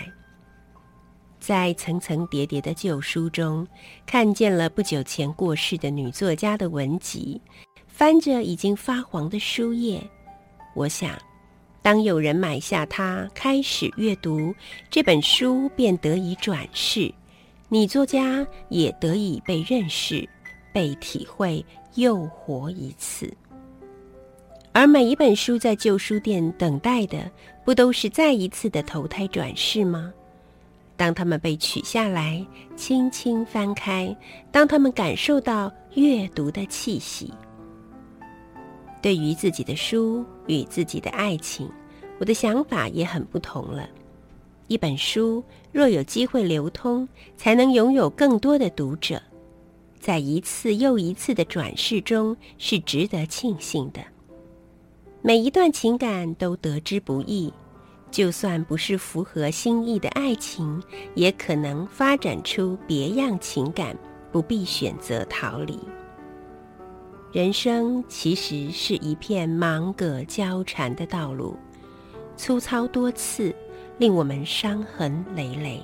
[1.39, 3.67] 在层层叠叠的旧书中，
[4.05, 7.41] 看见了不久前过世的女作家的文集，
[7.87, 10.01] 翻着已经发黄的书页。
[10.75, 11.17] 我想，
[11.81, 14.53] 当有人买下它，开始阅读
[14.89, 17.11] 这本书，便得以转世，
[17.69, 20.27] 女作家也得以被认识、
[20.71, 21.65] 被体会，
[21.95, 23.31] 又活一次。
[24.73, 27.29] 而每一本书在旧书店等待的，
[27.65, 30.13] 不都是再一次的投胎转世吗？
[30.95, 34.15] 当他们被取下来，轻轻翻开；
[34.51, 37.33] 当他们感受到阅读的气息，
[39.01, 41.67] 对于自己的书与自己的爱情，
[42.19, 43.89] 我的想法也很不同了。
[44.67, 49.21] 一本书若有机会流通，才能拥有更多的读者，
[50.01, 54.01] 在一次又一次的转世中，是值得庆幸的。
[55.21, 57.53] 每一段情感都得之不易。
[58.09, 60.83] 就算不是符合心意的爱情，
[61.15, 63.95] 也可能发展出别样情感，
[64.33, 65.79] 不必选择逃离。
[67.31, 71.55] 人生其实是一片芒葛交缠的道路，
[72.35, 73.55] 粗糙多刺，
[73.97, 75.81] 令我们伤痕累累。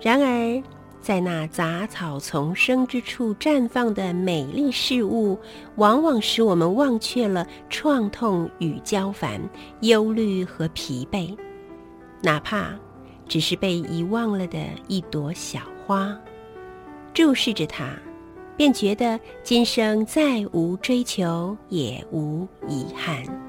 [0.00, 0.62] 然而，
[1.06, 5.38] 在那杂草丛生之处绽放的美丽事物，
[5.76, 9.40] 往往使我们忘却了创痛与焦烦、
[9.82, 11.32] 忧虑和疲惫，
[12.24, 12.74] 哪怕
[13.28, 16.12] 只是被遗忘了的一朵小花。
[17.14, 17.96] 注视着它，
[18.56, 23.45] 便觉得今生再无追求，也无遗憾。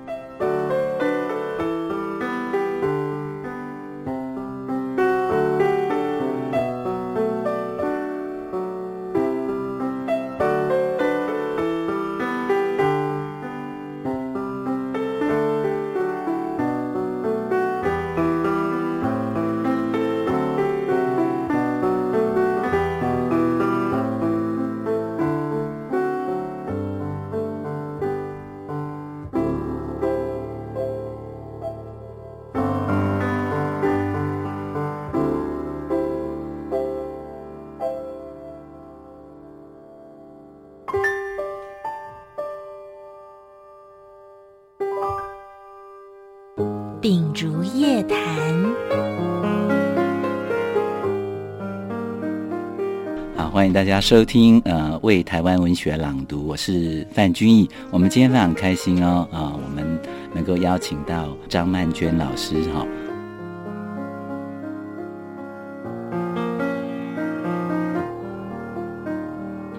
[53.78, 57.70] 大家收听呃，为台湾文学朗读，我是范君毅。
[57.92, 60.02] 我们今天非常开心哦，啊、呃，我们
[60.34, 62.88] 能够邀请到张曼娟老师哈。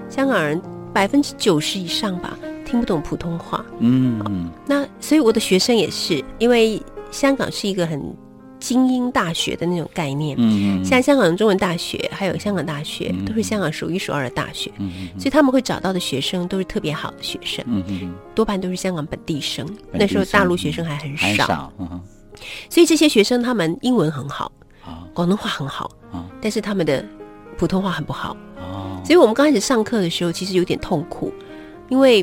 [0.08, 0.62] 香港人
[0.94, 3.66] 百分之九十以上吧，听不懂普通话。
[3.80, 6.80] 嗯嗯，那所以我的学生也是因为。
[7.10, 7.98] 香港是一个很
[8.68, 14.70] 精英大学的那种概念，嗯嗯，像香港中文大学，还有香港大学，都是香港数一数二的大学，
[15.16, 21.72] 所以他们会找到的学生都是特别好的学生，嗯嗯，多半都是香港本地生，那时候大陆学生还很少，
[22.68, 24.52] 所以这些学生他们英文很好，
[25.14, 25.90] 广东话很好，
[26.42, 27.02] 但是他们的
[27.56, 28.36] 普通话很不好。
[28.58, 31.32] 哦，所以我们刚开始上课的时候，其实有点痛苦，
[31.88, 32.22] 因为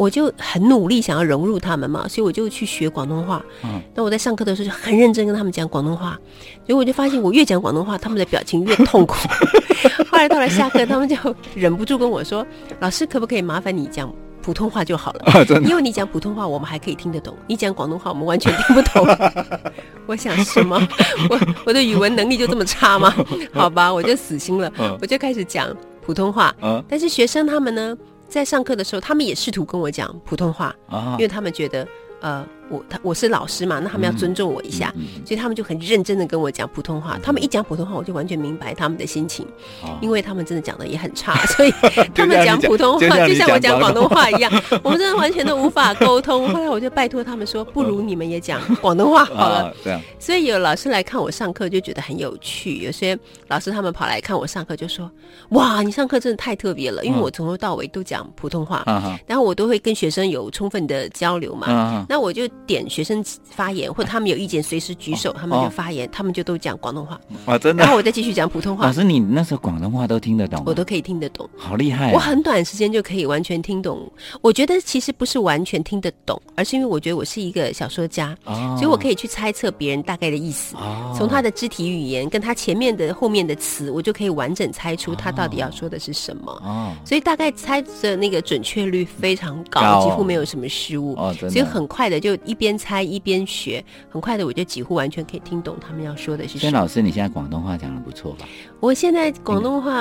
[0.00, 3.44] 我就很努力想要融入他们嘛，所以我就去学广东话。
[3.62, 6.18] 嗯，那我在上课的时候就很认真跟他们讲广东话，
[6.64, 9.16] 所以我就发现我越讲广东话，他们的表情越痛苦。
[10.10, 11.14] 后来到了下课，他们就
[11.54, 12.46] 忍不住跟我说
[12.80, 14.10] ：“老师，可不可以麻烦你讲？”
[14.42, 19.06] 普通话就好了，啊、因为你讲普通话，我们还可以听得懂；你讲广东话，我们完全听不懂。
[20.08, 20.80] 我想什么？
[21.28, 23.14] 我我的语文能力就这么差吗？
[23.52, 25.68] 好吧，我就死心了，啊、我就开始讲
[26.00, 26.54] 普通话。
[26.58, 27.94] 啊、但是学生他们呢，
[28.30, 31.86] 在上课的时候，他们也试图跟我讲普通话，啊、因为他们觉得。
[32.22, 34.94] 呃，我他我是老师嘛，那他们要尊重我一下，
[35.26, 37.16] 所以他们就很认真的跟我讲普通话。
[37.16, 39.44] 嗯、他们一讲普通话，我就完全明白他们的心情，
[39.82, 41.70] 哦、因为他们真的讲的也很差，所以
[42.14, 44.50] 他们讲普通话就像，我讲广东话一样，
[44.82, 46.48] 我们真的完全都无法沟通。
[46.48, 49.74] 后来我就拜托他们说，不如你们也讲广东话好了。
[49.82, 52.78] 这样、哦，所以有老师来看我上课就觉得很有趣。
[52.78, 53.18] 有些
[53.48, 55.10] 老师他们跑来看我上课就说
[55.50, 61.66] ：“哇，你上课真的太特别了，因为我从头到尾都讲普通话，嗯、然后我都会跟学生有充分的交流嘛。
[61.68, 67.82] 嗯”那我就点学生发言，或者他们有意见随时举手，他们就发言，他们就都讲广东话啊，真的。
[67.82, 68.86] 然后我再继续讲普通话。
[68.86, 70.62] 老师，你那时候广东话都听得懂？
[70.66, 72.12] 我都可以听得懂，好厉害！
[72.12, 74.10] 我很短时间就可以完全听懂。
[74.40, 78.36] 我觉得其实不是完全听得懂，而是因为我觉得我是一个小说家，
[78.76, 80.76] 所以我可以去猜测别人大概的意思，
[81.16, 86.96] 从他的肢体语言跟他前面的后面的词，我就可以完整猜出他到底要说的是什么。
[87.04, 91.16] 所以大概猜的那个准确率非常高，几乎没有什么失误。
[91.38, 92.36] 所以很快的就。
[92.50, 96.70] 一边猜一边学，很快的我就几乎完全可以听懂他们要说的是什么。
[96.70, 98.44] 孙老师，你现在广东话讲的不错吧？
[98.80, 99.92] 我现在广东话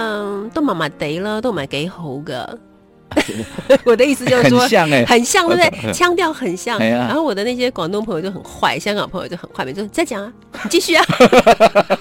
[0.52, 2.60] 都麻麻地了，都蛮给猴的。
[3.86, 5.94] 我的意思就是说，很像哎，很像对不对？
[5.94, 6.80] 腔调很像。
[6.80, 10.34] 然后我的那些广东朋友就很坏，香港朋友就很坏，每次说再讲啊，
[10.70, 11.04] 继续啊。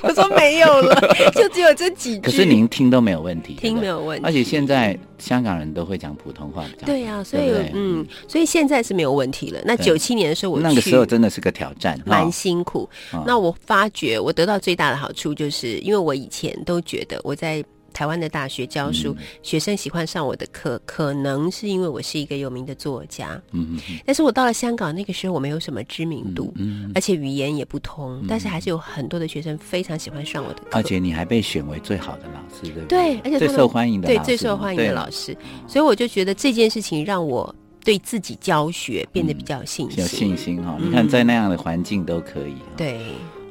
[0.03, 1.01] 我说没有了，
[1.35, 2.21] 就只有这几句。
[2.21, 4.25] 可是您听都没有问题，听没有问题。
[4.27, 9.61] 而且现在香港人都会讲普通话，对呀，所以嗯，所以现在是没有问题了。
[9.65, 12.89] 那九七年的时候，我那个时候真的是个挑战，蛮辛苦。
[13.27, 17.65] 那我发觉我得到最大的好处，就是因为我以前都觉得我在。
[17.99, 23.31] 台湾的大学教书，嗯、学生喜欢上我的课，可能是因为我是一个有名的作家。
[23.51, 23.99] 嗯嗯。
[24.07, 30.69] 但是我到了香港那个时候，我没有什么知名度，嗯嗯、而且语言也不通，嗯、但是还是有很多的学生非常喜欢上我的课。
[30.75, 33.17] 而且你还被选为最好的老师，对不对？
[33.17, 35.37] 对，而且最受欢迎的对最受欢迎的老师，
[35.67, 37.53] 所以我就觉得这件事情让我
[37.85, 39.99] 对自己教学变得比较有信心。
[39.99, 42.55] 嗯、有信心哈、哦，嗯、你看在那样的环境都可以。
[42.77, 43.01] 对，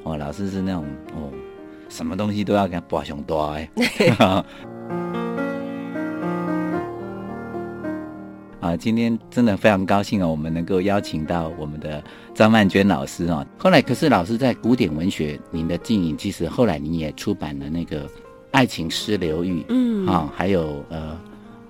[0.03, 1.29] 哦，老师是那种哦。
[1.97, 3.67] 什么东西都要跟他上大哎！
[8.61, 12.03] 啊，今天真的非常高兴哦，我们能够邀请到我们的
[12.35, 13.43] 张曼娟老师哦。
[13.57, 18.05] 后来，可是老师在古典文学您的经营，其实后来你也出版了那个
[18.51, 21.19] 《爱情诗流域》，嗯，啊，还有呃，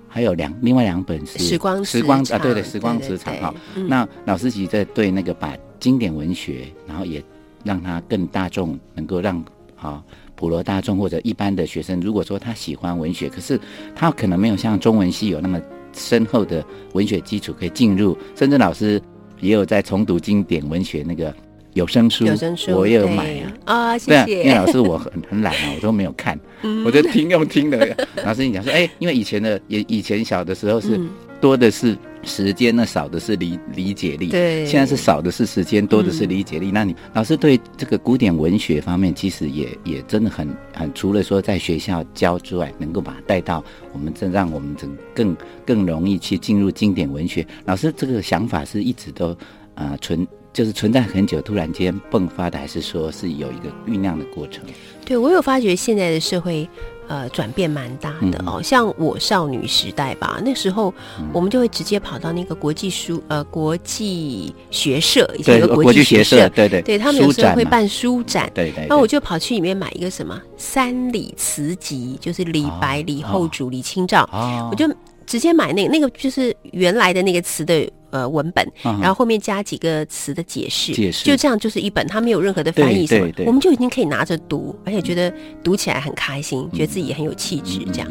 [0.08, 3.54] 还有两另外两本是《时光时光》啊，对对，《时光磁场》哈。
[3.74, 7.24] 那老师其实在对那个把经典文学，然后也
[7.64, 9.42] 让它更大众，能够让。
[9.80, 10.02] 好，
[10.34, 13.58] 普罗大众或者一般的学生，如果说他喜欢文学，可是
[13.94, 15.60] 他可能没有像中文系有那么
[15.92, 16.64] 深厚的
[16.94, 19.00] 文学基础可以进入，甚至老师
[19.40, 21.32] 也有在重读经典文学那个
[21.74, 23.52] 有声书，有声书我也有买啊。
[23.66, 24.42] 啊，谢谢。
[24.42, 26.36] 因为老师我很很懒啊，我都没有看，
[26.84, 27.96] 我就听用听的。
[28.24, 31.00] 老师你讲说，哎，因为以前的也以前小的时候是
[31.40, 31.96] 多的是。
[32.24, 36.70] 时间那少的是理理解力，对，现在是少的是时间，多的是理解力。
[36.72, 45.34] 嗯、那你老师对这个古典文学方面，其实也也真的很很，除了说在学校教之外，能够把它带到我们这，让我们整更
[45.64, 47.46] 更容易去进入经典文学。
[47.64, 49.28] 老师这个想法是一直都
[49.74, 54.64] 啊、呃、存，就是存在很久，突然间迸发的，还是说是有一个酝酿的过程？
[55.04, 56.68] 对，我有发觉现在的社会。
[57.08, 60.92] 呃，转变蛮大的哦，像我少女时代吧，那时候
[61.32, 74.28] 我们就会直接跑到那个国际书呃国际学社，以前有个国际学社，对对对，他们有时候会办书展，对对，那我就跑去里面买一个什么三李词集，就是李白、李后主、李清照，
[74.70, 74.86] 我就
[75.26, 77.90] 直接买那个那个就是原来的那个词的。
[78.10, 81.24] 呃，文本，然后后面加几个词的解释，解释。
[81.24, 83.06] 就这样就是一本，它没有任何的翻译
[83.44, 85.32] 我们就已经可以拿着读，而且觉得
[85.62, 88.10] 读起来很开心，嗯、觉得自己也很有气质，这样。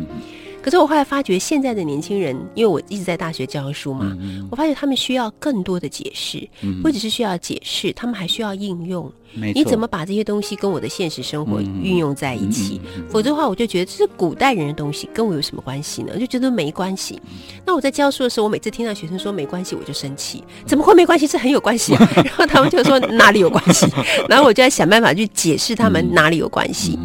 [0.61, 4.17] 可是我后来发觉，现在的年轻人，因为我一直在大学教书嘛，
[4.51, 9.09] 我发觉他们需要更多的解释，嗯、不只是需要解释，他们还需要应用。
[9.33, 12.81] 你怎么把这些东西跟我的现实生活运用在一起？
[12.83, 16.11] 嗯嗯嗯嗯、否则的话，我就觉得这是古代人的东西，跟我有什么关系呢？
[16.13, 17.21] 我就觉得没关系。
[17.65, 20.43] 那我在教书的时候，我每次听到学生说没关系，我就生气。
[20.65, 21.27] 怎么会没关系？
[21.27, 22.09] 这很有关系啊！
[22.15, 23.85] 然后他们就说哪里有关系？
[24.27, 26.97] 然后我就在想办法去解释他们哪里有关系。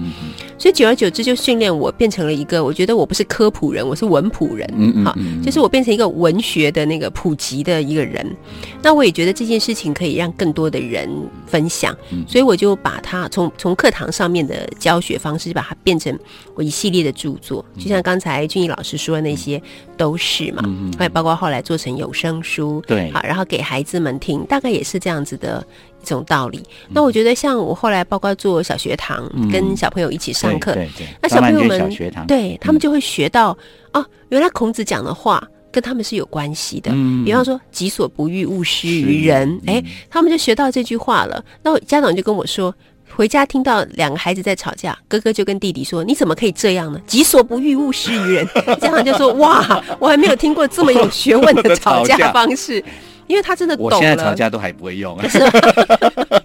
[0.59, 8.25] 所以久而久之就训练我变成了一个，我觉得我不是科普人，我是文普人，嗯嗯，好，就是我变成一个文学的那个普及的一个人。
[8.81, 11.11] 那我也觉得这件事情可以让更多的人
[11.49, 11.97] 分享，
[12.27, 16.17] 所以我就把它从从课堂上面的教学方式，把它变成
[16.55, 19.61] 我一系列的著作，就像刚才俊逸老师说的那些
[19.97, 20.63] 都是嘛，
[20.99, 25.65] 还有包括后来做成有声书，对，好，然后给孩子们听，大概也是这样子的。
[26.03, 31.07] 一种道理，那我觉得像我后来包括做小学堂，嗯、跟小朋友一起上课，对对。
[31.07, 31.89] 对，那小朋友们
[32.27, 33.57] 对他们就会学到、
[33.93, 35.41] 嗯、哦，原来孔子讲的话
[35.73, 36.91] 跟他们是有关系的。
[36.95, 41.43] 嗯、比方说“己所不欲，勿施于人”，哎、嗯，他们就学到这句话了。
[41.63, 42.73] 那家长就跟我说，
[43.17, 47.01] 回家听到两个孩子在吵架，哥哥就跟弟弟说：“你怎么可以这样呢？
[47.07, 48.47] 己所不欲，勿施于人。
[48.79, 52.85] ”家长就说：“哇，我还没有听过这么有学问的吵架方式。”
[53.29, 55.25] 因为他真的懂了，我现在吵架都还不会用啊。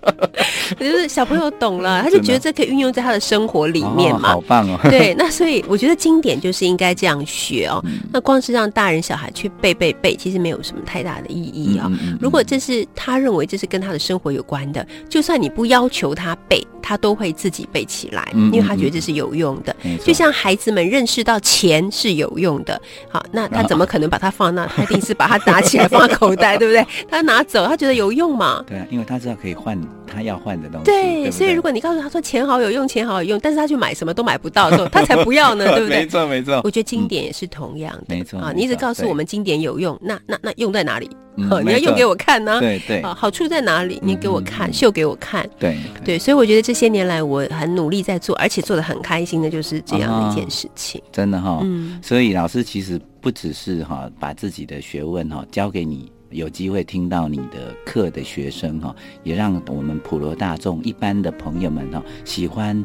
[0.80, 4.32] 就是小朋友懂了，他就觉得这可以运用在他的生活里面嘛。
[4.32, 4.80] 哦、好棒哦！
[4.90, 7.82] 对，那所以我觉得经典就是应该这样学哦。
[7.86, 11.90] 嗯、那光是让大人小孩去背背背，其实没有什么太大的意义啊、哦。
[11.92, 19.76] 嗯嗯嗯、如果这是他认为这是跟他的生活有关的，就算你不要求他背，他都会自己背起来，因为他觉得这是有用的。
[20.04, 24.66] 就像孩子们认识到钱是有用的，好，那 他怎么可能把它放那？
[24.68, 26.86] 他一定是把它拿起来放在口袋，对不对？
[27.10, 28.64] 他拿走，他觉得有用嘛？
[28.68, 30.86] 对啊，因为他知道可以换他要换的东西。
[30.86, 36.00] 对，所以如果你告诉他说钱好有用，钱好有用，但是他去买什么都买不到的时候， 他才不要呢， 对不对？
[36.00, 36.62] 没错，没错。
[36.64, 38.52] 我觉得经典也是同样的，没错啊。
[38.56, 41.10] 你一直告诉我们经典有用，那那那用在哪里？
[41.36, 42.60] 你要用给我看呢？
[42.60, 44.00] 对对啊，好处在哪里？
[44.02, 45.48] 你给我看，秀给我看。
[45.60, 51.00] 对对，所以我觉得这些年来我很努力在做，而且做的很开心的，就是这样的一件事情。
[51.12, 52.00] 真的哈，嗯。
[52.02, 56.12] 所以老师其实不只是哈把自己的学问哈教给你。
[56.30, 62.84] 有机会听到你的课的学生哈，也让我们普罗大众一般的朋友们哈，喜欢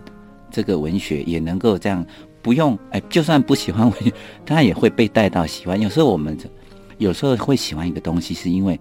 [0.50, 2.04] 这个文学，也能够这样
[2.40, 4.12] 不用哎，就算不喜欢文学，
[4.46, 5.80] 他也会被带到喜欢。
[5.80, 6.36] 有时候我们
[6.98, 8.78] 有时候会喜欢一个东西，是因为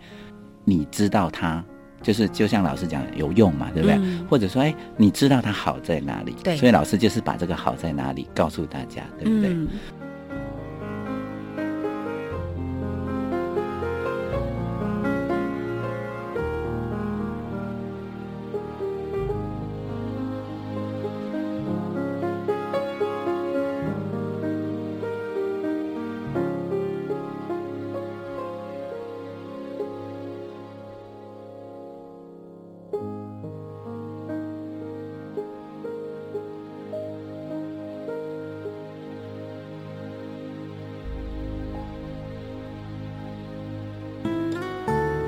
[0.64, 1.64] 你知道它
[2.04, 3.98] 就是就像老师讲有用嘛，对不对？
[3.98, 6.36] 嗯、或者说哎，你知道它好在哪里？
[6.44, 9.50] 对，所以老师就是把这个好在哪里告诉大家，对不对？
[9.50, 9.68] 嗯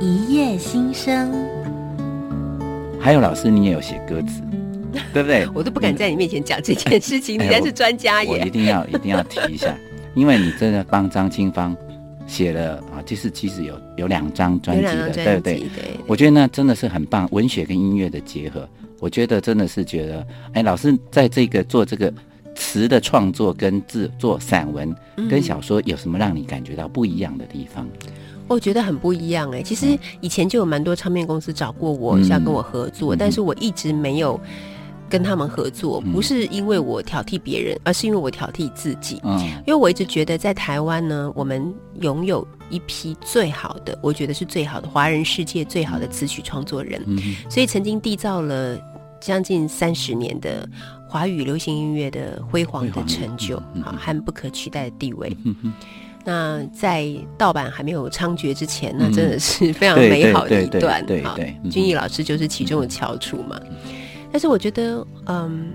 [0.03, 1.31] 一夜心声，
[2.99, 4.41] 还有老师，你也有写歌词，
[5.13, 5.47] 对不对？
[5.53, 8.29] 我都不敢在你面前讲这件事情，你才是专家耶！
[8.29, 9.73] 我一定要 一定要提一下，
[10.13, 11.73] 因为你真的帮张清芳
[12.27, 15.63] 写了啊，就是其实有有两张专辑的，对不对？
[16.05, 18.67] 我觉得那真的是很棒，文学跟音乐的结合，
[18.99, 22.13] 我觉得真的是觉得，哎，老师在这个做这个
[22.55, 24.93] 词的创作跟制作散文
[25.29, 27.87] 跟小说，有什么让你感觉到不一样的地方？
[28.53, 34.39] 我觉得很不一样哎、欸，其实以前就有蛮多唱片公司找过我，想、嗯、跟我合作，嗯、但是我一直没有
[35.09, 39.19] 跟他们合作，不是因为我挑剔别人，而是因为我挑剔自己。
[39.23, 48.77] 嗯，因为我一直觉得在台湾呢，我们拥有一批最好的，我觉得是最好的华人世界最好的词曲创作人，嗯、所以曾经缔造了
[49.19, 50.67] 将近三十年的
[51.07, 55.35] 华语流行音乐的辉煌的成就，好和不可取代的地位。
[56.25, 57.07] 嗯那在
[57.37, 61.05] 盗版还没有猖獗之前，那真的是 非常美好的一段。
[61.05, 63.59] 对对，君毅老师就是其中的翘楚嘛。
[64.31, 65.71] 但是我觉得，嗯，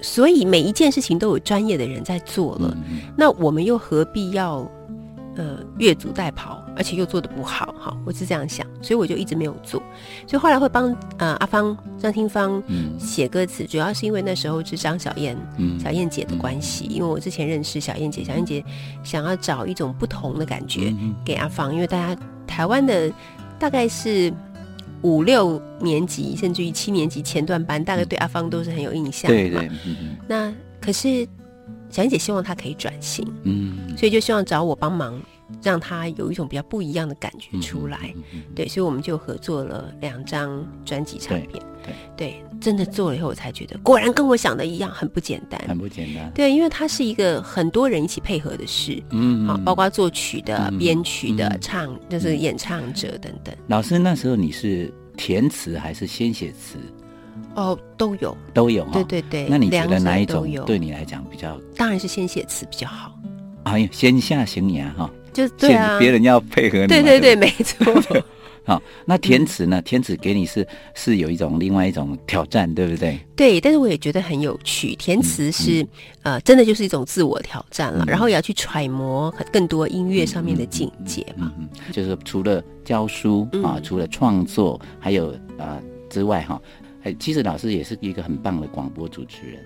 [0.00, 2.76] 所以每一件事情都有专业的人在做了，
[3.16, 4.70] 那我们又何必要？
[5.34, 9.82] 呃，越俎代庖，而且又做的不好，哈，我是这样想，所以我就一直没有做。
[10.26, 12.62] 所以后来会帮呃阿芳张清芳
[12.98, 18.64] 写歌词，嗯、主要是因为那时候是张小燕、嗯、小燕姐的关系，因为我之前认识小燕姐，小燕姐
[19.02, 20.92] 想要找一种不同的感觉
[21.24, 23.12] 给阿芳，因为大家台湾的
[23.58, 24.32] 大概是
[25.02, 29.30] 五六年级甚至于七年级前段班，大概对阿芳都是很有印象。
[29.30, 29.70] 对对，
[30.28, 31.26] 那可是。
[31.90, 35.20] 小燕姐希望她可以转型，嗯，所以就希望找我帮忙
[35.62, 38.14] 让他有一种比较不一样的感觉出来。
[38.54, 41.62] 对，所以我们就合作了两张专辑唱片。
[41.82, 46.30] 对，对，真的做了以后，我才觉得果然跟我想的一样，很不简单，很不简单。
[46.32, 49.02] 对，因为它是一个很多人一起配合的事。
[49.10, 53.52] 嗯，好，包括作曲的、嗯、编曲的、嗯、唱，就是演唱者等等。
[53.66, 56.76] 老师，那时候你是填词还是先写词？
[57.54, 58.84] 哦，都有，都有。
[58.92, 61.60] 对对对，那你觉得哪一种对你来讲比较？
[61.76, 63.18] 当然是先写词比较好。
[63.64, 66.86] 哎呀，先下行言哈，就对啊，别人要配合你。
[66.86, 67.86] 对对对，没错。
[68.64, 69.82] 好，那填词呢？
[69.82, 70.64] 填词给你是
[70.94, 73.18] 是有一种另外一种挑战，对不对？
[73.34, 74.94] 对，但是我也觉得很有趣。
[74.94, 75.88] 填词是、嗯
[76.22, 81.52] 嗯、呃，真的就是一种自我挑战了，嗯、然后也要去揣摩更多音乐上面的境界嘛。
[81.58, 86.62] 嗯，嗯，嗯，就是除了教书啊，除了创作，还有啊、呃、之外哈，
[87.02, 89.58] 还其实老师也是一个很棒的广播主持人。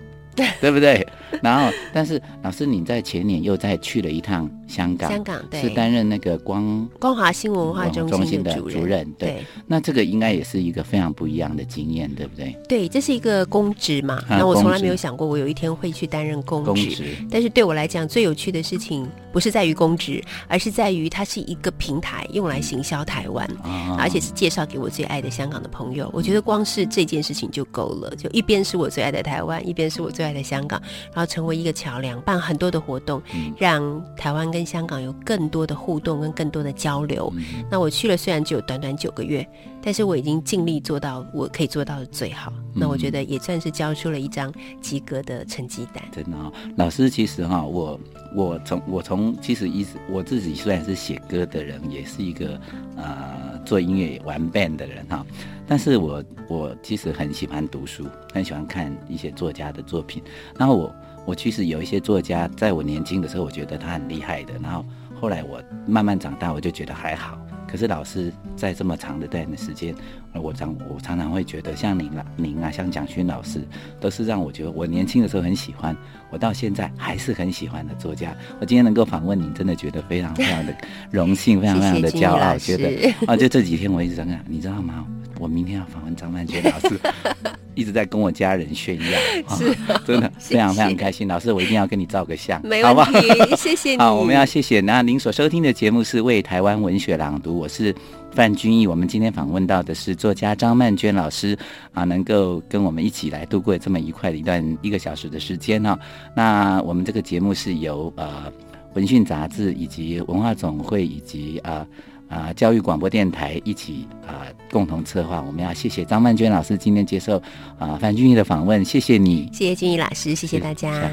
[0.61, 1.05] 对不对？
[1.41, 9.05] 然后，但是老师，你在前年又再去了一趟香港，香港对，是担任那个光光华新文化中心的主任。
[9.17, 12.55] 对，对那这个应该也是一个非常不一样的经验，对不对？
[12.67, 14.19] 对，这是一个公职嘛。
[14.29, 16.65] 那我从来没有想过，我有一天会去担任公职。
[16.65, 17.03] 公职。
[17.29, 26.09] 但是对我来讲，最有趣的事情不是在于公职，而是在于它是一个平台，用来行销台湾，嗯、而且是介绍给我最爱的香港的朋友。
[26.13, 30.37] 我觉得光是这件事情就够了，就一边是我最爱的台湾，一边是我最爱。
[30.37, 30.79] 在香港，
[31.11, 33.19] 然后成为一个桥梁，办很多的活动，
[33.57, 37.33] 让台湾跟香港有更多的互动跟更多的交流。
[37.35, 39.43] 嗯、那我去了，虽然只有短短九个月，
[39.81, 42.51] 但是我已经尽力做到我可以做到的最好。
[42.55, 46.03] 嗯、那我觉得也算是交出了一张及格的成绩单。
[46.11, 47.99] 真的、哦，老师，其实哈，我
[48.35, 52.59] 我从我从其实一直我自己虽然是写歌的人，也是一个
[52.95, 55.25] 呃做音乐玩 band 的人哈。
[55.65, 60.23] 但是我我其实很喜欢读书，很喜欢看一些作家的作品。
[60.57, 64.53] 然后我我其实有一些作家，在我年轻的时候，我觉得他很厉害的。
[64.61, 64.85] 然后
[65.19, 67.37] 后来我慢慢长大，我就觉得还好。
[67.67, 69.93] 可是老师在这么长的段的时间，
[70.33, 73.61] 我常我常常会觉得，像您啊，您啊，像蒋勋老师，
[73.99, 75.95] 都是让我觉得我年轻的时候很喜欢，
[76.29, 78.35] 我到现在还是很喜欢的作家。
[78.59, 80.75] 我今天能够访问你，真的觉得非常非常的
[81.11, 82.57] 荣幸，非常非常的骄傲。
[82.57, 85.05] 觉得 啊，就这几天我一直在讲，你知道吗？
[85.39, 86.99] 我明天要访问张曼娟老师，
[87.75, 89.71] 一直在跟我家人炫耀，是
[90.03, 91.27] 真的非常非常开心。
[91.27, 93.97] 老师，我一定要跟你照个相，没问题，谢谢你。
[93.99, 94.81] 好，我们要谢谢。
[94.81, 97.93] 那您所收听的节目是《为台湾文学朗读》，我是
[98.37, 98.85] 范君毅。
[98.85, 101.57] 我们今天访问到的是作家张曼娟老师
[101.91, 105.97] 啊，能够跟我们一起来度过这么愉快的一段一个小时的时间哈。
[106.35, 108.53] 那我们这个节目是由呃
[108.93, 111.81] 文讯杂志以及文化总会以及啊。
[111.81, 111.87] 呃
[112.29, 115.41] 啊、呃，教育广播电台一起啊、呃，共同策划。
[115.41, 117.37] 我们要谢谢张曼娟老师今天接受
[117.79, 121.09] 啊、呃、范君毅的访问，谢谢你，谢谢君毅老师，谢谢大家。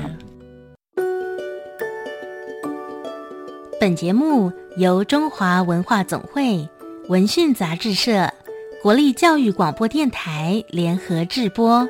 [3.80, 6.68] 本节目由中华文化总会、
[7.08, 8.32] 文讯杂志社、
[8.82, 11.86] 国立教育广播电台联合制播，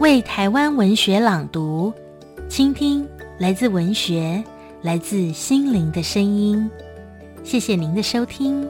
[0.00, 1.92] 为台湾文学朗读，
[2.48, 3.08] 倾听
[3.38, 4.42] 来自文学。
[4.80, 6.70] 来自心灵的声音，
[7.42, 8.68] 谢谢您的收听。